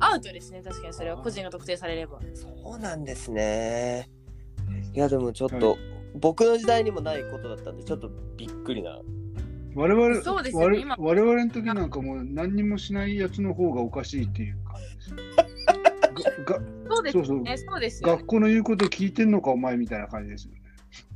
[0.00, 2.20] アウトですね、確かにそれは個人が特定されれば。
[2.34, 4.10] そうなんですね
[4.92, 5.76] いやでもちょっと、
[6.14, 9.00] 僕の時代にもないことだったんでちょっとびっくりな
[9.78, 15.16] 我々そうですよね我今我々の時なんかもう何にもしないやつの方がおかしいっていう感じですよ。
[16.44, 18.26] が がそうですそうそうね、そうですよ、ね学。
[18.26, 20.62] 校の言うこと聞いてんのかお前みたいな感じですよね。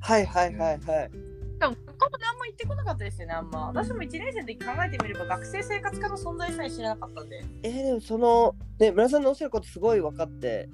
[0.01, 3.67] はいはいはいはいしかも、学校も何も言ってこなかったですよね、あんま。
[3.69, 7.45] 私も1年生の時考えてみれば、学生生活科の存在さえ知らなかったんで。
[7.65, 10.69] えー、でもそのね村さんのおっしゃることすごい分かって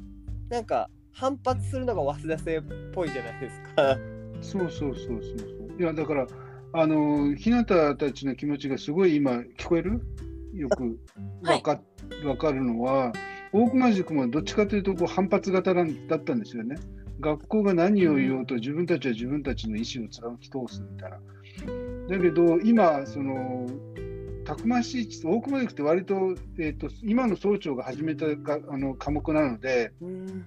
[0.51, 3.99] なんか反発するのが早稲田生っぽいじゃないですか
[4.41, 5.81] そうそうそうそうそう。
[5.81, 6.27] いやだから
[6.73, 10.01] あの日向たちの気持ちがすごい今聞こえる？
[10.55, 10.99] よく
[11.43, 11.81] わか,、
[12.25, 13.13] わかるのは
[13.53, 15.85] 大熊塾もどっちかというとこう反発型だっ
[16.25, 16.77] たんですよね。
[17.21, 21.19] 学校が何を言おうと自分たちは自分たちの意思を貫き通すみたいな。
[22.09, 23.69] だけど今その
[24.45, 30.47] たくましい大熊塾って割と,、えー、と今の総長が始めたがあの科目なのでうん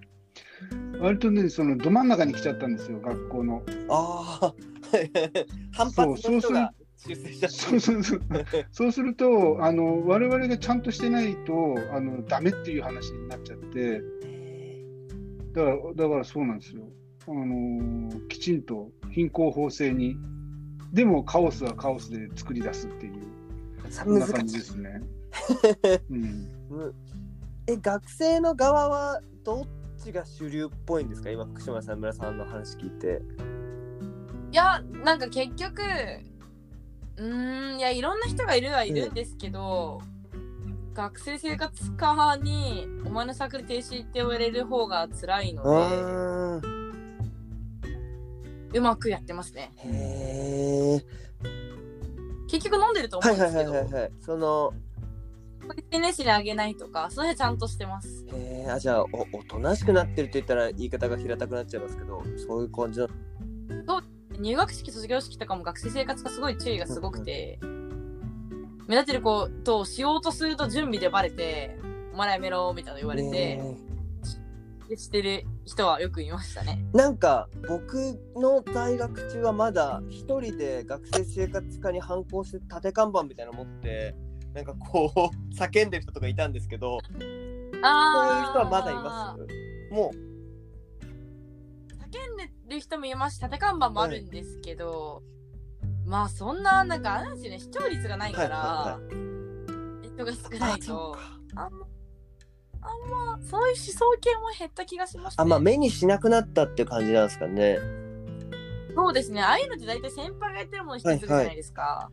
[1.00, 3.64] 割とねそのど真ん中に来ちゃったんですよ学校の。
[3.90, 4.54] ああ
[5.74, 6.74] 反発の人が
[7.08, 8.22] 出世しそうそうそう。
[8.72, 14.02] そうするとあの我々がちゃんとしてないとあのダメっていう話になっちゃって。
[15.54, 16.84] だからだからそうなんですよ。
[17.28, 20.18] あのきちんと貧困法制に、
[20.94, 23.14] でもカオスはカオスで作り出すっていう、
[23.90, 25.02] そんな感じですね。
[26.10, 26.96] うん、む
[27.68, 29.66] え学生の側はどっ
[30.04, 31.04] ちが主流っぽい。
[31.04, 32.90] んですか今福島さん村さんの話聞い。
[32.90, 33.22] て
[34.52, 35.82] いやなんか結局
[37.18, 40.02] うーんいやいろんな人がいるはいるんですけど、
[40.94, 46.62] 学生生活科にお前のサークル停止って言われる方が辛いのあ
[48.72, 49.72] でうまくやってますね。
[49.78, 51.06] へえ
[52.50, 54.74] 結局飲んでると思はいはいうんですけど、はいはいはいその
[55.92, 58.26] SNS にあげないとかその辺ちゃんとしてます。
[58.34, 59.06] へえあじゃあお
[59.38, 63.08] おとなしくなってるって言ったら言い方が平たくなっちゃいますけどそういう感じな
[64.40, 67.60] 入学式卒業式とかも学生生活がすごい注意がすごくて、
[68.88, 71.78] 目立ってる子としようとすると準備でバレて
[72.14, 73.92] お前らやめろみたいなの言われて、ね
[74.92, 76.84] でしてる人はよくいましたね。
[76.92, 84.14] なんか僕の在学中はまだ一人で学生生活科に反抗して縦看板みたいなの持って
[84.54, 89.94] なんかこう 叫んでる人とかいたんですけどそういう人あはまだいます。
[89.94, 90.31] も叫んで
[92.72, 95.22] る人もいますし縦看板もあるんですけど、
[96.06, 99.32] まあそんななんかあれなんですよね視聴率がないから、はい
[100.14, 101.16] 人が少うないと
[101.56, 101.88] あんま
[102.82, 107.78] あんまそういう思想系も減った気がしました、ね、あまあ目にしなくなったっていう感じなんですかね。
[108.94, 109.42] そうですね。
[109.42, 112.12] ああいうのって大体先輩がやってるもの一つじゃないですか、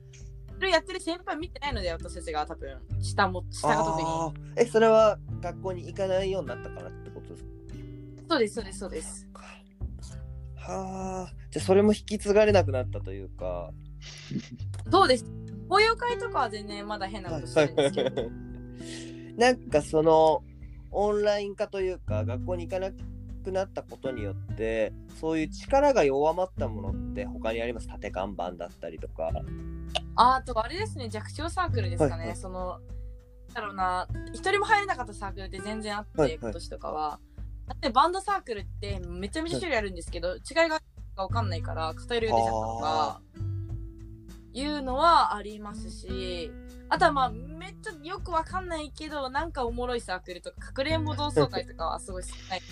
[0.55, 4.53] それやってる先輩見てないので私たちが多分下も下が特に。
[4.57, 7.49] えそれは学校に行かないようになったからってことですか？
[8.29, 9.29] そうですそうですそうです
[10.73, 13.71] はあじゃあそれも引き継がれなくなったというか。
[14.91, 15.25] そうです。
[15.69, 18.31] 法要会とかは全然まだ変なことしてるんですけど。
[19.37, 20.43] なんかその
[20.91, 27.89] オンライン化というか学校に行かなくなったことによってそういう力が弱まったものって他にあります？
[27.89, 29.31] 縦看板だったりとか。
[30.17, 31.09] ああとあれですね。
[31.09, 32.37] 弱小サークルですかね、はいはい。
[32.37, 32.79] その
[33.55, 34.07] だろうな。
[34.33, 36.39] 一人も入れなかったサークルって全然あって、はいはい。
[36.41, 37.21] 今年とかは
[37.69, 40.81] だってバンドサークルってめちゃめちゃ種類あるんですけど、違いが
[41.17, 43.21] 分かんないから偏りが出ちゃったとか
[44.55, 46.51] いうのはありますし
[46.89, 52.63] あとはまあめっちゃよく分かんないけどなんかおもろいサークルとかかくれんぼ同窓会とかはすごい少ない。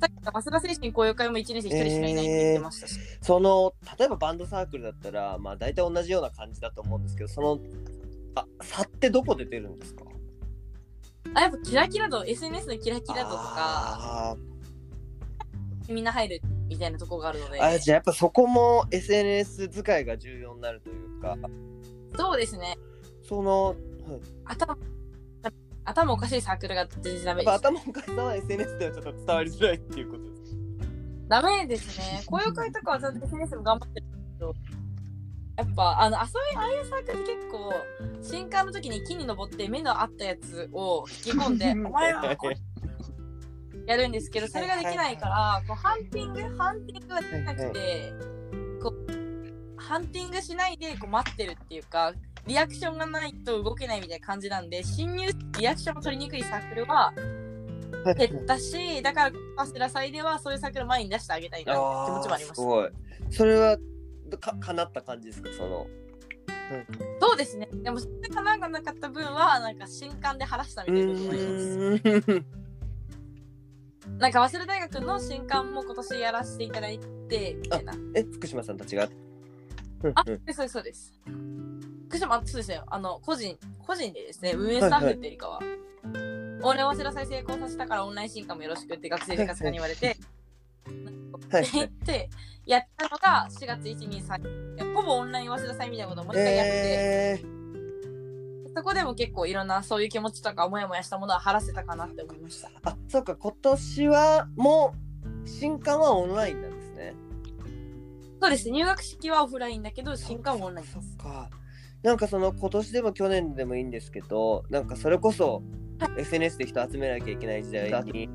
[0.00, 7.60] さっきの早稲田精神交友会も1年生1人しかいないって言ってましたし、その例えばバンドサークルだったらまあ大体同じような感じだと思うんですけどその
[8.34, 10.02] あ差ってどこで出るんですか？
[11.34, 14.36] あやっぱキラキラ度 SNS のキラキラ度とかあ
[15.88, 17.60] みんな入るみたいなとこがあるので。
[17.60, 21.36] ーあじゃあやっぱそこも SNS 使いが重要になるというか。
[22.16, 22.78] そうですね。
[23.28, 23.76] その、はい。
[24.44, 24.76] 頭
[25.84, 27.54] 頭おかしいサークルが全然ダメです。
[27.54, 30.56] 頭おかしさは SNS ではちょっと伝わりづらいっていうことです。
[31.28, 32.22] ダメですね。
[32.30, 34.06] 交友会とかはちゃんと SNS も頑張ってる
[34.38, 34.54] けど
[35.56, 37.72] やっぱあのあそういうああいうサークル結構
[38.22, 42.56] 新刊の時に木に登って目の合ったやつを引き込んで お前はこれ
[43.86, 48.12] やるんですけどそれができないからこうハンティングハンティングができなくて
[48.82, 52.12] こうハンティングしないでこう待ってるっていうか
[52.46, 57.12] リアクションがないと動けないみたいな感じなんで侵入リアクションを取りにくいサークルは
[58.16, 62.90] 減ったしだからパスラ祭ではそういうサークル前に出してあげたいなって気持ちもありまし
[63.30, 63.76] たそれは
[64.38, 65.48] か叶った感じですか？
[65.56, 65.86] その。
[67.20, 67.68] そうですね。
[67.72, 71.18] でもそれかなんかなかった分はなんか新刊で晴らしたみうたいな。
[71.18, 72.42] こともあります
[74.18, 77.94] なんか早稲田大学の新刊も今年やらせていただいてみたいな。
[78.14, 79.08] え福島さんたちが？
[80.04, 81.12] うんあ、そうです、そうです。
[82.08, 82.84] 福島、そうですよ。
[82.88, 85.60] あの、個人、個人でですね、運営スタッフっていうよりかは、
[86.62, 90.16] 俺、早稲田再成功させたからオンライン進化もよろしくって学生生活科に言われて、
[91.50, 92.30] はいでで、
[92.66, 97.40] やったのが4月1、2、3、ほぼオンライン早稲田祭みたいなことをもう一回やって、え
[98.74, 102.68] そこでも結構いろんなそういう気持ちとか、もやもやしたものは晴らせたかなって思いました。
[102.68, 104.94] ー、あそうか今年はも
[105.44, 107.14] う新刊はオンラインなんですね。
[108.40, 110.98] そうです、入学式はオフラインだけど、新刊はオンラインです。
[110.98, 111.50] そっか。
[112.02, 115.62] なんかその今年でも去年でもいいんですけどなんかそれこそ
[116.18, 118.28] SNS で人集めなきゃいけない時代に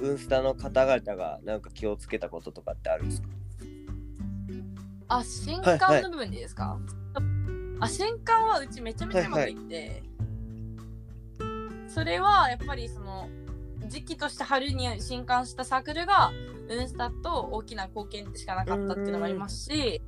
[0.00, 3.28] ウンスタの方々がなんか気をつけたこととかってあるんですか？
[5.08, 6.78] あ、新刊の部分でですか、
[7.80, 10.02] あ、新刊はうちめちゃめちゃうまくいって、
[11.88, 13.28] それはやっぱりその
[13.86, 16.30] 時期として春に新刊したサークルが
[16.68, 20.02] ウンスタと大きな貢献しかなかったっていうのもありますし、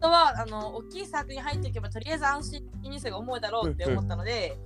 [0.00, 4.56] あとはあの大きいサークルに入っておけばとりあえず安心ニュースが思うだろうって思ったので、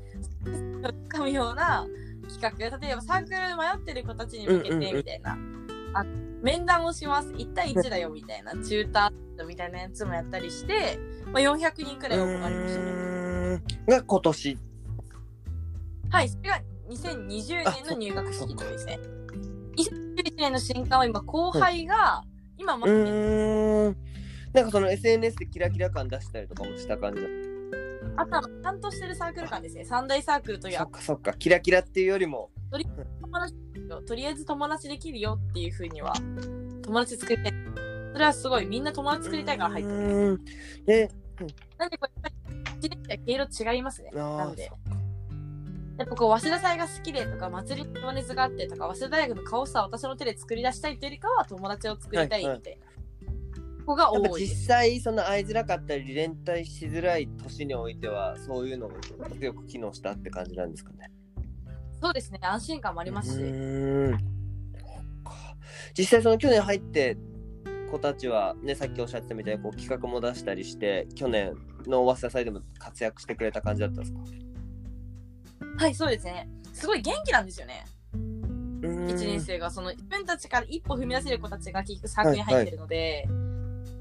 [0.45, 1.85] つかむような
[2.29, 5.37] 企画例えばサークル迷ってる子たちに向けてみたいな、
[5.95, 6.05] あ
[6.45, 7.31] 面談をします。
[7.31, 10.99] 1対1だよみたいな、チューターみたいなやつもやったりして、
[11.33, 13.63] まあ、400人くらい応募がありましたね。
[13.89, 14.59] が今年。
[16.11, 18.99] はい、それが2020年の入学式とですね。
[19.79, 22.23] 2021年の新刊は今、後輩が、
[22.59, 23.97] 今まうさにーん。
[24.53, 27.29] なんかその SNS でキラキラ感出したりとかもした感じだ。
[28.17, 29.85] あとは担当してるサークル間ですね。
[29.87, 31.33] 三大サークルというそっかそっか。
[31.33, 32.51] キラキラっていうよりも。
[33.89, 36.15] 友達とりあえず友達できるよっていうふうには、
[36.83, 37.53] 友達作りたい。
[38.13, 39.99] それはすごい、みんな友達作りたいから入ってる。
[39.99, 40.45] うーん
[40.85, 41.11] で、
[41.79, 44.11] なんでこれ、やっぱり、1年生は毛色違いますね。
[44.13, 44.71] なんで。
[45.97, 52.49] やっぱこう、早稲田祭が好きでとか、祭りに情熱があってとか、早稲田大学の顔さ、私の手で作り出したいというよりかは、友達を作りたいみたいな。
[52.51, 52.79] はいはい
[53.85, 54.43] 子がやっぱ多い。
[54.43, 58.95] 実際その会いづらかったり連帯しづらい年においてはそういうのが
[59.39, 61.11] 強く機能したって感じなんですかね。
[62.05, 63.41] そうですね、安心感もありますし。
[65.97, 67.17] 実際その去年入って
[67.91, 71.55] 子たちはねさっきおっしゃってたみたいにこう企画も出したりして去年
[71.87, 74.19] の早稲田祭でも活躍してくれた感じだったんですか？
[75.79, 76.49] はい、そうですね。
[76.73, 77.87] すごい元気なんですよね。
[78.83, 83.27] 1 1年生が、その、自分たちから一歩踏み出せる子たちが結局サークルに入ってるので、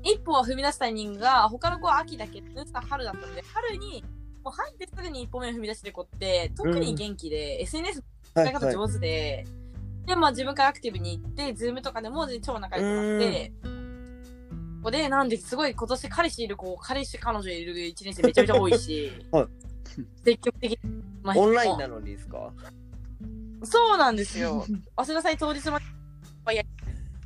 [0.04, 4.04] 一歩は踏み出すタイミングが、他の子は秋だけ春だったので、春に、
[4.44, 8.06] もう入ってすぐに一歩目を踏み出してる子って、特に元気で、SNS の
[8.44, 9.46] 使い方上手で、
[10.06, 13.68] で、まあ自分からアクティブに行って、ズームとかでも超仲良くなって、こ
[14.88, 19.48] こで、なんですごい今年彼氏いる子、彼氏彼女いる1年生めちゃめちゃ多いし、 はい。
[20.26, 20.78] 積極的
[21.24, 22.52] な人もオンラインなのにですか？
[23.64, 24.66] そうなんですよ。
[24.98, 25.86] 早稲田祭当日まで。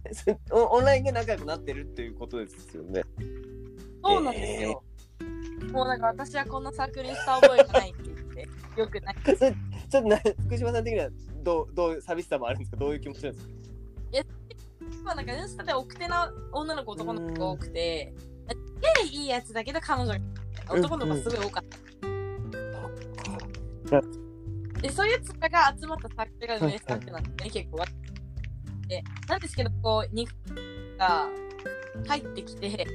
[0.51, 3.03] オオンラインで仲良くなってるっていうことですよね。
[4.03, 4.83] そうなんですよ。
[5.71, 8.47] もうなんか私はこんなサークルにした覚えがないって言って、
[8.81, 9.15] よくない。
[9.23, 9.55] そ れ
[9.89, 11.09] ちょっとな福島さん的には
[11.43, 12.77] どうどういう寂しさもあるんですか？
[12.77, 13.53] どういう気持ちなんですか？
[15.03, 20.19] まあなんかインスタで奥手な女の子、男の子が多くて、すげえいいやつだけど彼女が
[20.69, 21.63] 男の子がすごい多かっ
[23.89, 24.01] た。
[24.81, 27.77] で、そういうやつらが集まったサークルが運営スタッフなんですね、結構。
[28.87, 30.31] で、なんですけど、こう、肉
[30.97, 31.27] が
[32.07, 32.85] 入ってきて、1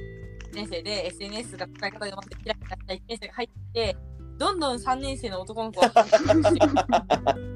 [0.53, 3.97] 年生で SNS が使い方で待ってキラキラした1年生が入って、
[4.37, 5.91] どんどん3年生の男の子が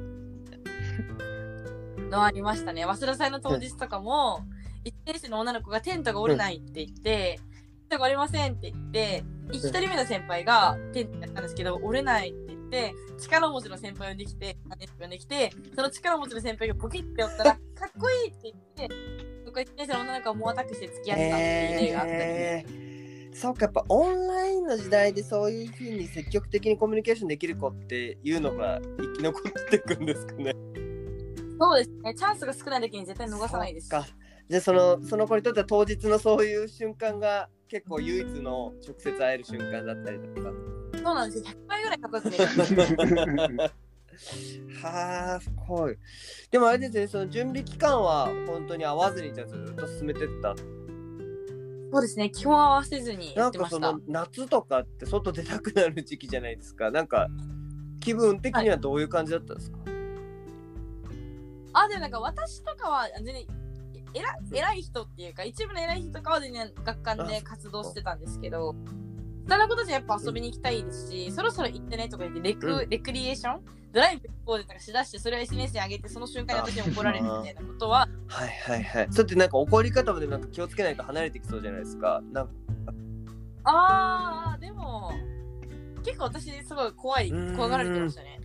[2.10, 2.84] のありましたね。
[2.84, 4.42] 早稲田祭の当日とかも、
[4.86, 7.40] 1年生の女の子がテントが折れないって言って、テ
[7.86, 17.60] ントが折れませんって言って、1人目の先輩がテントやったんですけど、折れないって言って、力持ちの先輩を呼んできて、3年生呼んできて、その力持ちの先輩がポキって寄ったら、かっ
[18.00, 18.54] こいいって言
[18.88, 18.96] って、
[19.46, 22.20] そこ1年生の女の子が猛アタックして付き合ったっていう例があったり。
[22.22, 22.87] えー
[23.40, 30.56] そうかやっぱオンラインの時代でそういうふうに積極的にコミュニケーションできる子っていうのが生き残ってくんですかね。
[31.60, 32.16] そうですね。
[32.16, 33.90] チャンスが少ない時に絶対逃さないです。
[33.90, 34.08] か
[34.50, 40.52] じゃあそのその子にとっては当日のそういう瞬間が結構唯一の直接会える瞬間だったりとか。
[40.96, 41.46] そうなんですよ。
[41.46, 42.48] 100倍ぐらいかっこよく見える。
[44.82, 45.98] はあすごい。
[46.50, 50.56] でもあれですねその準備期間は本当に会わずにじゃあずっと進めてった。
[51.92, 52.30] そうですね。
[52.30, 54.22] 基本合わせずにやってましたなんかその。
[54.22, 56.92] 夏とかって外出たくなる時期じゃないですか。
[56.92, 57.28] なんか
[58.00, 59.78] 気分的にはどういう感じだったんですか、
[61.74, 63.36] あ、でもなんか私とかは全然
[64.14, 68.76] 偉い偉い人っていうか、一部の偉い人とかは全然学館で活動してたんですけど、
[69.48, 73.62] 下の子たちはやっぱ遊びに行きたいですし、そろそろ行ってねとか言ってレク、うんレクリエーション？
[73.94, 79.08] ドライブ行こうでとかしだして、それを SNS に上げて、その瞬間に私に怒られるみたいなことは、はいはいはい。
[79.10, 82.22] それってなんか怒り方でなんか気をつけないと離れてきそうじゃないですか。
[82.32, 82.54] なんか
[83.64, 85.12] あー、でも、
[86.04, 88.40] 結構私すごい怖い、怖がられてましたね。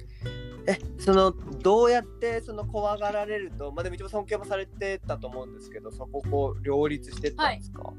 [0.64, 7.92] えそのどうやってその怖がられるとまあでも一応尊敬もされてたと思うんですけどそこをこう両立してったんですか、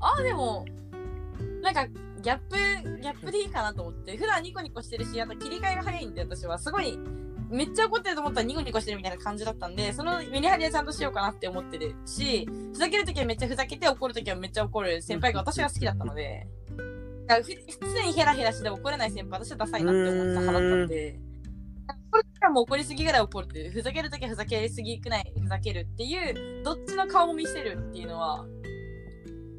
[0.00, 0.64] あー、でも、
[1.66, 1.86] なんか、
[2.22, 2.56] ギャップ、
[3.00, 6.96] ギャップでいいかなと思って、普段ニコニコしてるし、あと切り替えが早いんで、私は、すごい、
[7.50, 16.46] めっちゃ怒ってると思ったらニコニコしてるみたいな感じだったんで、そのメリハリはちゃんとしようかなって思ってるし、ふざけるときはめっちゃふざけて、怒るときはめっちゃ怒る先輩が私が好きだったので、
[17.26, 17.50] だからふ
[17.94, 21.18] 常にヘラヘラして怒れない先輩、私はダサいなって思った派だったので、
[22.10, 28.46] 怒るときはもう怒りすぎぐらい怒るっていう、ふざけるときはふざけすぎくない、ふざけるっていう、どっちの顔も見せるっていうのは、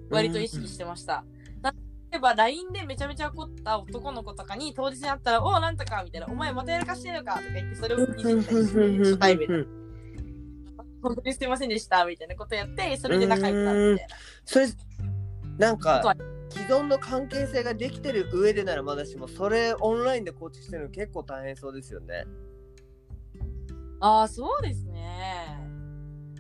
[0.10, 1.24] 割と意識してました。
[1.24, 1.36] 例
[2.12, 9.66] 例えば LINE でめちゃめちゃ怒った男の子とかに当日に会ったら、おお、なんとかみたいな、お前またやらかしてるかとか言って、それをいじったりして、初対面で、
[11.01, 14.16] 本当にすいませんでしたみたいなことやって、それで仲良くなるみたいな。
[14.45, 14.68] それ
[15.58, 16.16] なんか
[16.49, 22.26] 既存の関係性ができてる上でならまだしもそれオンラインで構築してるの結構大変そうですよね。
[23.99, 25.60] ああ、そうですね。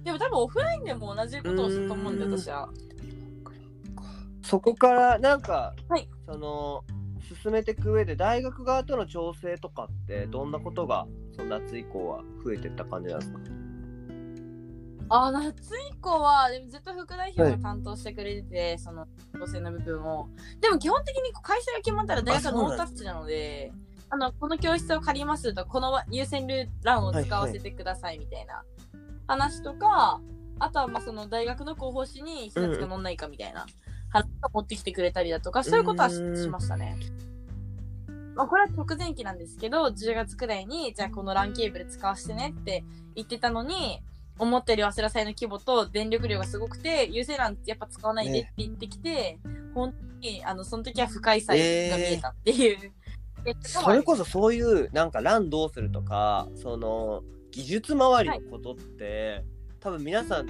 [0.03, 2.69] でも多分オフラインでも同じことをしたと思うんで、私は。
[4.47, 6.09] そこからなんか、はい。
[6.25, 6.83] その
[7.43, 13.39] 進めていく上で大学側との調整とかってどんなことがその夏以降は増えてった感じなんですか？
[15.09, 15.53] あ夏
[15.91, 19.05] 以降はでもずっと副代表が担当してくれてて、その
[19.37, 20.29] 調整の部分を。
[20.61, 23.73] でも基本的に会社が決まったら大学ノータッチなので
[24.09, 28.63] あのこの教室を借りますとこの優先ル欄を使わせてくださいみたいな
[29.27, 30.21] 話とか、
[30.59, 33.65] あとはまあその大学の広報誌に一冊が載んないかみたいな
[34.09, 36.97] 話を持ってきてくれたりだとか、そういうことはしましたね。
[38.35, 42.83] まあ、これは直前期なんですけど10月くらいにじゃあこの LAN ケーブル使わせてねって
[43.15, 43.99] 言ってたのに
[44.37, 49.39] 思ったより早稲田祭の規模と電力量がすごくて有線 LAN やっぱ使わないでって言ってきて、
[49.73, 52.91] 本当にあのその時は不開催が見えたっていう、
[53.61, 59.43] それこそそういうなんかランどうするとかその技術周りのことって、
[59.79, 60.47] 多分皆さん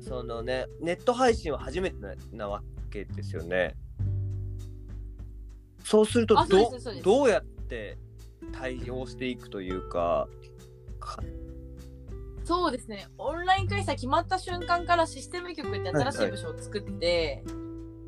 [0.00, 3.74] そのねネット配信は初めてななわけですよね。
[5.84, 6.70] そうするとど
[7.02, 7.98] どうやって
[8.52, 10.28] 対応していくというか
[11.00, 11.22] か
[12.48, 13.06] そうですね。
[13.18, 17.44] オンライン開催決まった瞬間からシステム局って新しい部署を作って、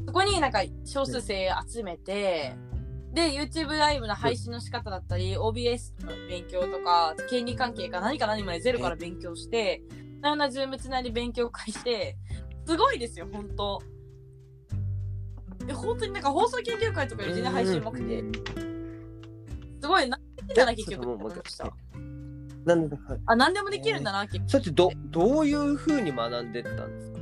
[0.07, 2.55] そこになんか少数生集めて、
[3.13, 12.17] で YouTube ライブの配信の仕方だったり、OBS の勉強とか権利関係か何か何までゼロから勉強していろんなズームつないで勉強会して
[12.67, 13.83] すごいですよ本当。
[15.69, 18.25] え本当になんか放送研究会とかより全然配信うまくて、
[19.81, 21.73] すごい何できるんだな結局思いました。
[22.65, 22.97] なんで
[23.55, 24.51] でもできるんだな結局。
[24.51, 27.19] それってどどういうふうに学んでったんですか？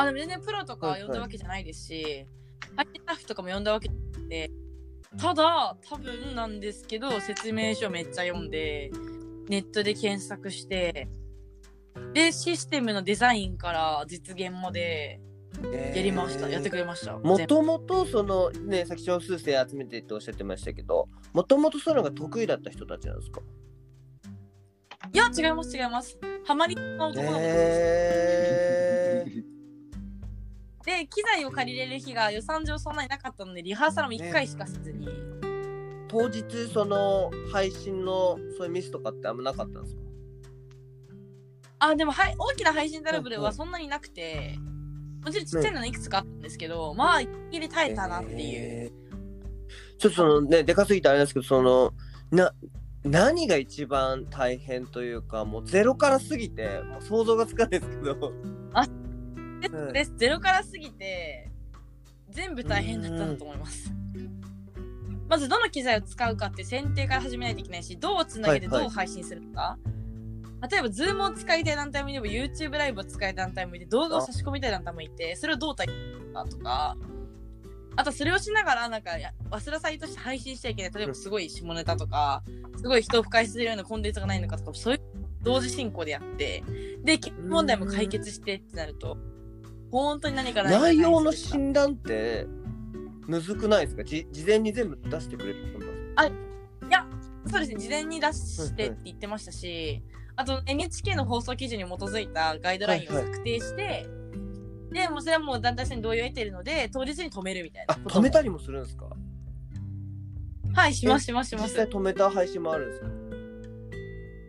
[0.00, 1.08] あ、でも全然プロとかはいはい。
[1.08, 2.26] 呼んだわけじゃないですし、
[2.76, 4.50] 相手スタッフとかも呼んだわけじゃなくて、
[5.16, 8.90] ただ、多分なんですけど、説明書めっちゃ読んで、
[9.48, 11.08] ネットで検索して、
[12.14, 15.20] で、システムのデザインから実現まで
[15.94, 16.48] やりました。
[16.48, 17.18] やってくれました。
[17.18, 23.40] もともとそのねさっき少数生集めてっておっしゃってましたけどもともとそういうのが得意だった人たちなんですか？
[25.12, 26.18] いや、違います、違います。
[26.46, 27.38] ハマりの男の子
[30.84, 35.08] で機材を借りれる日が予算上そんなになかったので、リハーサルも1回しかせずに。
[36.08, 40.02] 当日その配信のそういうミスとかってあんまなかったんですか？
[41.88, 44.58] あ、でも、はい、大きな配信トラブルはそんなになくて、
[45.24, 48.92] もちろんちっちゃいのいくつかあったんですけど、まあ、一気に耐えたなっていう。
[49.98, 51.94] ちょっとそのねでかすぎてあれなんですけどその
[52.30, 52.52] な
[53.04, 58.24] 何が一番大変というかもうゼロからすぎてもう想像がつかないですけどです
[58.72, 59.04] はい
[59.92, 60.12] です。
[60.16, 61.50] ゼロからすぎて、
[62.30, 63.92] 全部大変だったなと思います。
[65.28, 69.78] まず、どの機材を使うかって選定から始めないといけないし、どうつなげてどう配信するのか。
[70.70, 76.96] 例えば、Zoom を使いたい団体もいれば、YouTube ライブを使いたい団体もいて、動画を差し込みたい団体もいて、それをどう対応するのかとか、
[77.96, 80.92] あと、それをしながら、なんか、や忘れ祭として配信しちゃいけない。
[80.92, 82.42] 例えば、すごい下ネタとか、
[82.76, 85.00] すごい人を不快するようなコンテンツがないのかとか、そういう
[85.42, 86.64] 同時進行でやって、
[87.04, 89.16] で、問題も解決してってなると、
[89.90, 92.48] 本当に何か内容の診断って
[93.28, 94.02] むずくないですか？
[94.02, 95.80] じ事前に全部出してくれるもん
[96.16, 100.02] なんですそうですね、事前に出してって言ってましたし、
[100.36, 104.06] あと NHK の放送基準に基づいたガイドラインを策定して、
[104.90, 107.94] で、もうそれはもう団体さんに同意を得てるので、当日に止めるみたいな。
[107.94, 109.06] 止めたりもするんですか？
[110.74, 111.64] はい、しますしますします。
[111.68, 113.06] 実際止めた配信もあるんですか？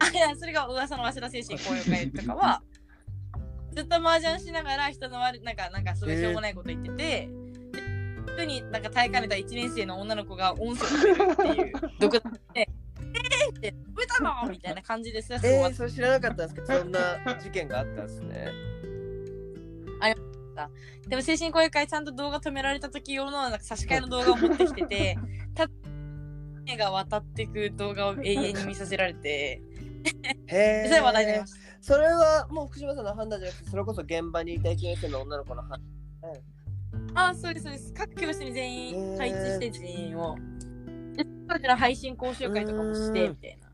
[0.07, 2.61] あいや、それが噂の早稲田精神交流会とかは、
[3.73, 7.29] ずっと麻雀しながら人の悪い、なんか、なんかすごいしょうもないこと言ってて、で
[8.25, 12.84] 特になんか耐えかねた1年生の女の子が音声を止めるっていう、毒だって、えー
[13.55, 14.47] って、止めたの？
[14.51, 16.99] みたいな感じですよ、えー、それ知らなかったんですけどそんな
[17.39, 18.75] 事件があったんですね。
[21.07, 25.17] でも精神交流会ちゃんと動画止められた時用のなんか差し替えの動画を持ってきてて、
[25.53, 25.67] た
[26.65, 29.61] 目が渡っていく動画を永遠に見させられて、
[30.47, 31.59] へえそれ話題になりました。
[31.81, 35.79] それはもう福島さんの判断じゃなくてそれこそ現場にいた1年生の女の子の判
[37.13, 37.93] あ、そうです、そうです。
[37.93, 40.35] 各教室に全へ員ー配置して全員を。
[41.15, 43.69] で、それから配信講習会とかもして、うんみたいな。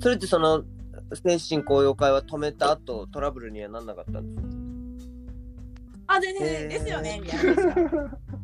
[0.00, 0.64] それってその
[1.14, 5.08] 精神高揚会は止めた後トラブルにはなんなかったんです
[6.06, 6.14] か？
[6.14, 7.54] あ、全然ですよね、みたいな。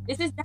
[0.07, 0.45] で、先生、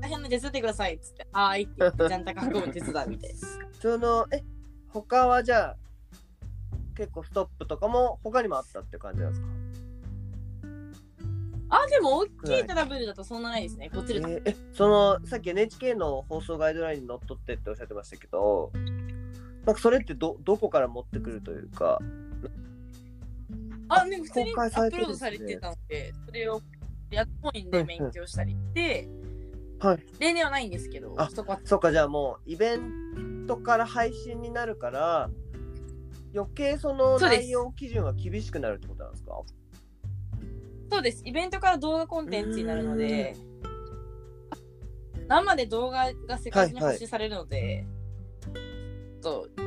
[0.00, 1.26] 大変な手伝ってください、っつって。
[1.32, 3.58] はーいって言って、ちゃんと運ぶ手伝うみたいです。
[3.80, 4.42] そのえ
[4.88, 5.76] 他はじゃあ
[6.96, 9.46] 結構ストップとかも他にもあったって感じなんですか？
[11.74, 13.90] あ、でも大きいトラブルだとそんなないですね。
[13.92, 14.20] こっちで。
[14.20, 18.70] えーえそのさっき NHK の放送ガイドラインにのっとってっておっしゃってましたけど
[19.64, 21.98] なんかそれってどどこから持ってくるというか
[23.88, 25.30] あ、ね、普通にア公開されてるんですね。
[25.30, 26.62] ップロードされてたので、それを
[27.10, 29.08] やっとコインで勉強したりで、
[29.78, 29.98] はい。
[30.18, 31.60] 例年はないんですけどあ、そこは。
[31.64, 35.30] そうか、じゃあもうイベントから配信になるから、
[36.34, 39.32] 余計その内容基準は厳しくなるってことなんですか？
[40.92, 41.22] そうです。
[41.24, 43.34] イベントから動画コンテンツになるので、
[45.26, 47.86] 生で動画が世界中に発信されるので、
[49.22, 49.62] ちょっと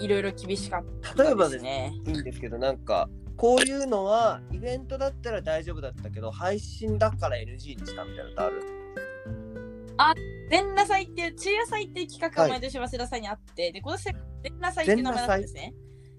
[0.00, 1.94] いろいろ厳しかった例えばですすでね。
[2.06, 3.08] いいんですけど、なんか、
[3.38, 8.58] こういうのはイベントだったら大丈夫だったけど、配信だから NG にしたみたいなの
[9.98, 10.20] ある？
[10.50, 14.12] 全裸祭っていう、中野祭っていう企画はいが毎年早稲田祭にあって、で、今年は
[14.42, 15.74] 全裸祭っていう名前だったんですね。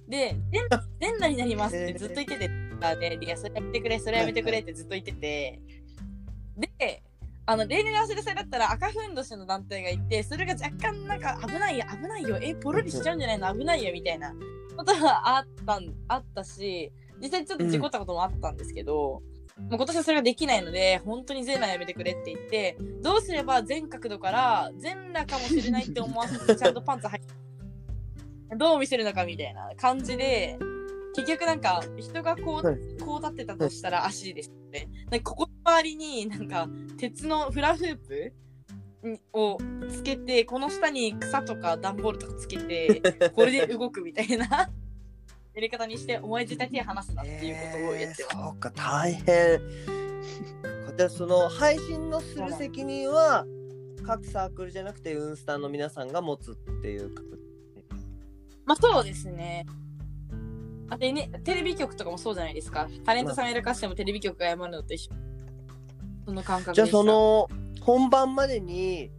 [0.08, 0.64] で、全
[1.00, 2.50] 全裸になりますってずっと言ってて、
[2.80, 5.60] で、いや、それやめてくれ、それやめてくれってずっと言ってて、
[6.78, 7.04] で、
[7.46, 13.58] あの、例年の早稲田祭だったら赤ふんどしの団体がいて、それが若干なんか危ないよ、危ないよ、え、ポロリしちゃうんじゃないの？
[13.58, 14.34] 危ないよ、みたいな。
[14.78, 19.22] ことがあった、あったし、実際ちょっと事故ったこともあったんですけど、
[19.58, 30.58] もう今年はそれができないので、本当に全裸やめてくれって言って、どうすれば全角度から全裸かもしれないって思わせて、ちゃんとパンツ履いて、どう見せるのかみたいな感じで、
[31.16, 34.90] 結局なんか人がこう、はいこう立ってたとしたら足ですね。
[35.10, 38.34] なんかここの周りになんか鉄のフラフープ
[39.04, 39.58] にを
[39.90, 43.02] つけて、この下に草とか段ボールとかつけて、
[43.34, 44.70] これで動くみたいなや
[45.62, 48.36] り方にして、お前絶対手離すなっていうことをやってます。
[48.36, 49.62] えーそうか、大変。
[51.00, 53.46] じゃあその配信のする責任は
[54.06, 57.24] 各サークルじゃなくてウンスターの皆さんが持つっていうか
[58.66, 59.66] まあそうですね。
[60.90, 62.88] あでね、テレビ局とかもそうじゃないですか。
[63.06, 65.12] タレントさんやらかしてもテレビ局が謝るのと一緒。
[66.26, 67.50] その感覚じゃあその
[67.82, 69.12] 本番までに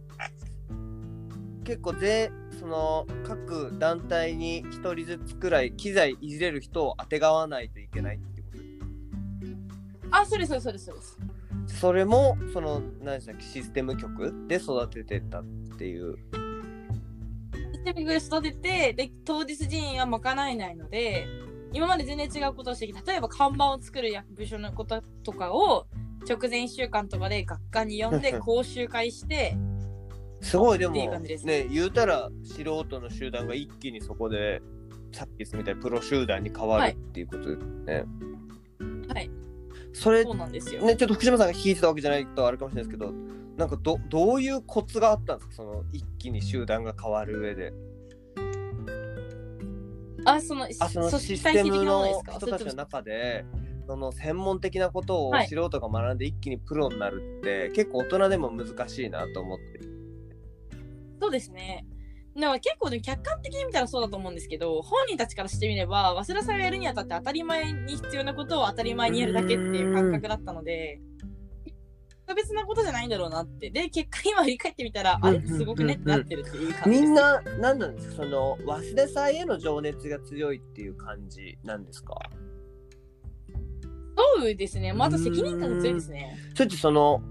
[1.63, 8.47] 結構ぜその各団体に一人ずつくらい機材いじれる人をあてがわないといけないってこ
[10.09, 10.17] と？
[10.17, 11.27] あ、そうです、そうです、そうですそう
[11.67, 11.79] です。
[11.79, 13.43] それもその何でしたっけ？
[13.43, 15.43] システム局で育ててたっ
[15.77, 21.25] ていうシステムで育てて、で、当日人員は賄えないので、
[21.73, 23.01] 今まで全然違うことをしてきた。
[23.11, 25.87] 例えば看板を作る役部署のこととかを、
[26.29, 29.57] 直前1週間とかで学科に呼んで講習会して、
[30.41, 34.61] すごいでもね言うたら素人の集団が一気にそこで
[35.11, 38.05] さっきみたいにプロ集団に変わるっていうことですね、
[39.13, 39.29] はい、
[39.93, 40.81] それそうなんですよ。
[40.81, 43.13] ねちょっと福島さんが聞いてたわけじゃないとあるかもしれないですけど
[43.57, 45.55] なんかどどういうコツがあったんですか？
[45.57, 47.73] その一気に集団が変わる上で
[50.25, 53.45] あ、その、あその組システムの人たちの中で
[53.87, 55.47] その専門的なことをはい。
[55.47, 59.81] 素人が学んで一気にプロになるって、結構大人でも難しいなと思って。
[61.19, 61.85] そうですね。
[62.35, 71.01] だから結構ね、客観的に見たらそうだと思うんですけど、本人たちからしてみれば、早稲田さんがやるにあたって当たり前に必要なことを当たり前にやるだけっていう感覚だったので、
[72.31, 73.69] 特別なことじゃないんだろうなって。
[73.69, 77.01] で、結果今振り返ってみたら、あれすごくねってなってるっていう感じ。
[77.01, 78.15] みんな何なんですか？
[78.23, 82.15] その早稲田祭への情熱が強いっていう感じなんですか？
[84.37, 84.93] そうですね。
[84.93, 86.37] また責任感が強いですね。
[86.53, 87.21] それってその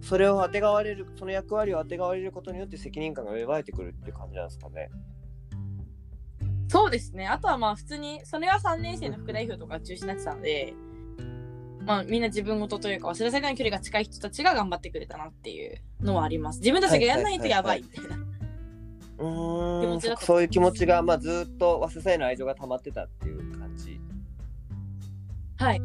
[0.00, 4.90] それをあてがわれるその役割をあてがわれることによって責任感が芽生えてくるっていう感じなんですかね？
[6.68, 7.26] そうですね。
[7.26, 10.72] あとはまあ普通に、それは3年生の副代表とかが中心になってたので、
[11.84, 16.60] まあみんな自分事というか、早稲田世界の距離が近い人たちが頑張ってくれたなっていうのはあります。
[16.60, 18.16] 自分たちがやらないとやばいみたいな。
[20.18, 24.00] そういう気持ちが、まあ、ずっと早稲田への愛情が溜まってたっていう感じ
[25.58, 25.82] はい。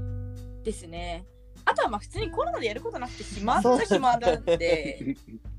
[0.64, 1.26] ですね。
[1.66, 5.18] あとはまあ普通にコロナでやることなくて暇っちゃ暇なんで、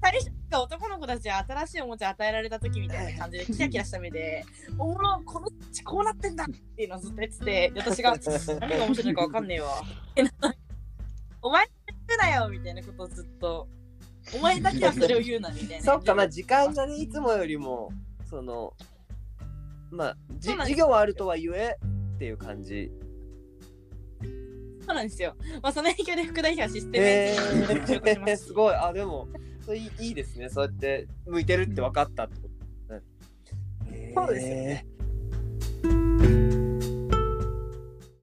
[0.00, 4.44] 最初が男の子たちは新しいおもちゃ与えられた時みたいな感じでキラキラした目で、
[4.78, 8.16] おもろ、このうちこうなってんだっていうのをずっと言ってて、で 私が
[8.60, 9.82] 何が面白いのかわかんねえわ。
[11.42, 11.66] お前
[12.08, 13.68] 言うなよみたいなことをずっと、
[14.34, 15.84] お前だけはそれを言うなみたいな。
[15.84, 17.90] そっかまあ時間がねいつもよりも
[18.28, 18.74] その
[19.90, 21.76] まあじ授業はあるとはいえ
[22.14, 22.90] っていう感じ
[24.86, 25.34] そうなんですよ。
[25.62, 27.34] まあその影響で副代表はシステムへ
[27.70, 29.28] エンジニアにすごいあでも
[29.70, 30.48] それいいですね。
[30.48, 32.48] そうやって向いてるって分かったってこ
[32.88, 32.94] と。
[33.88, 34.99] ねそうですよへえ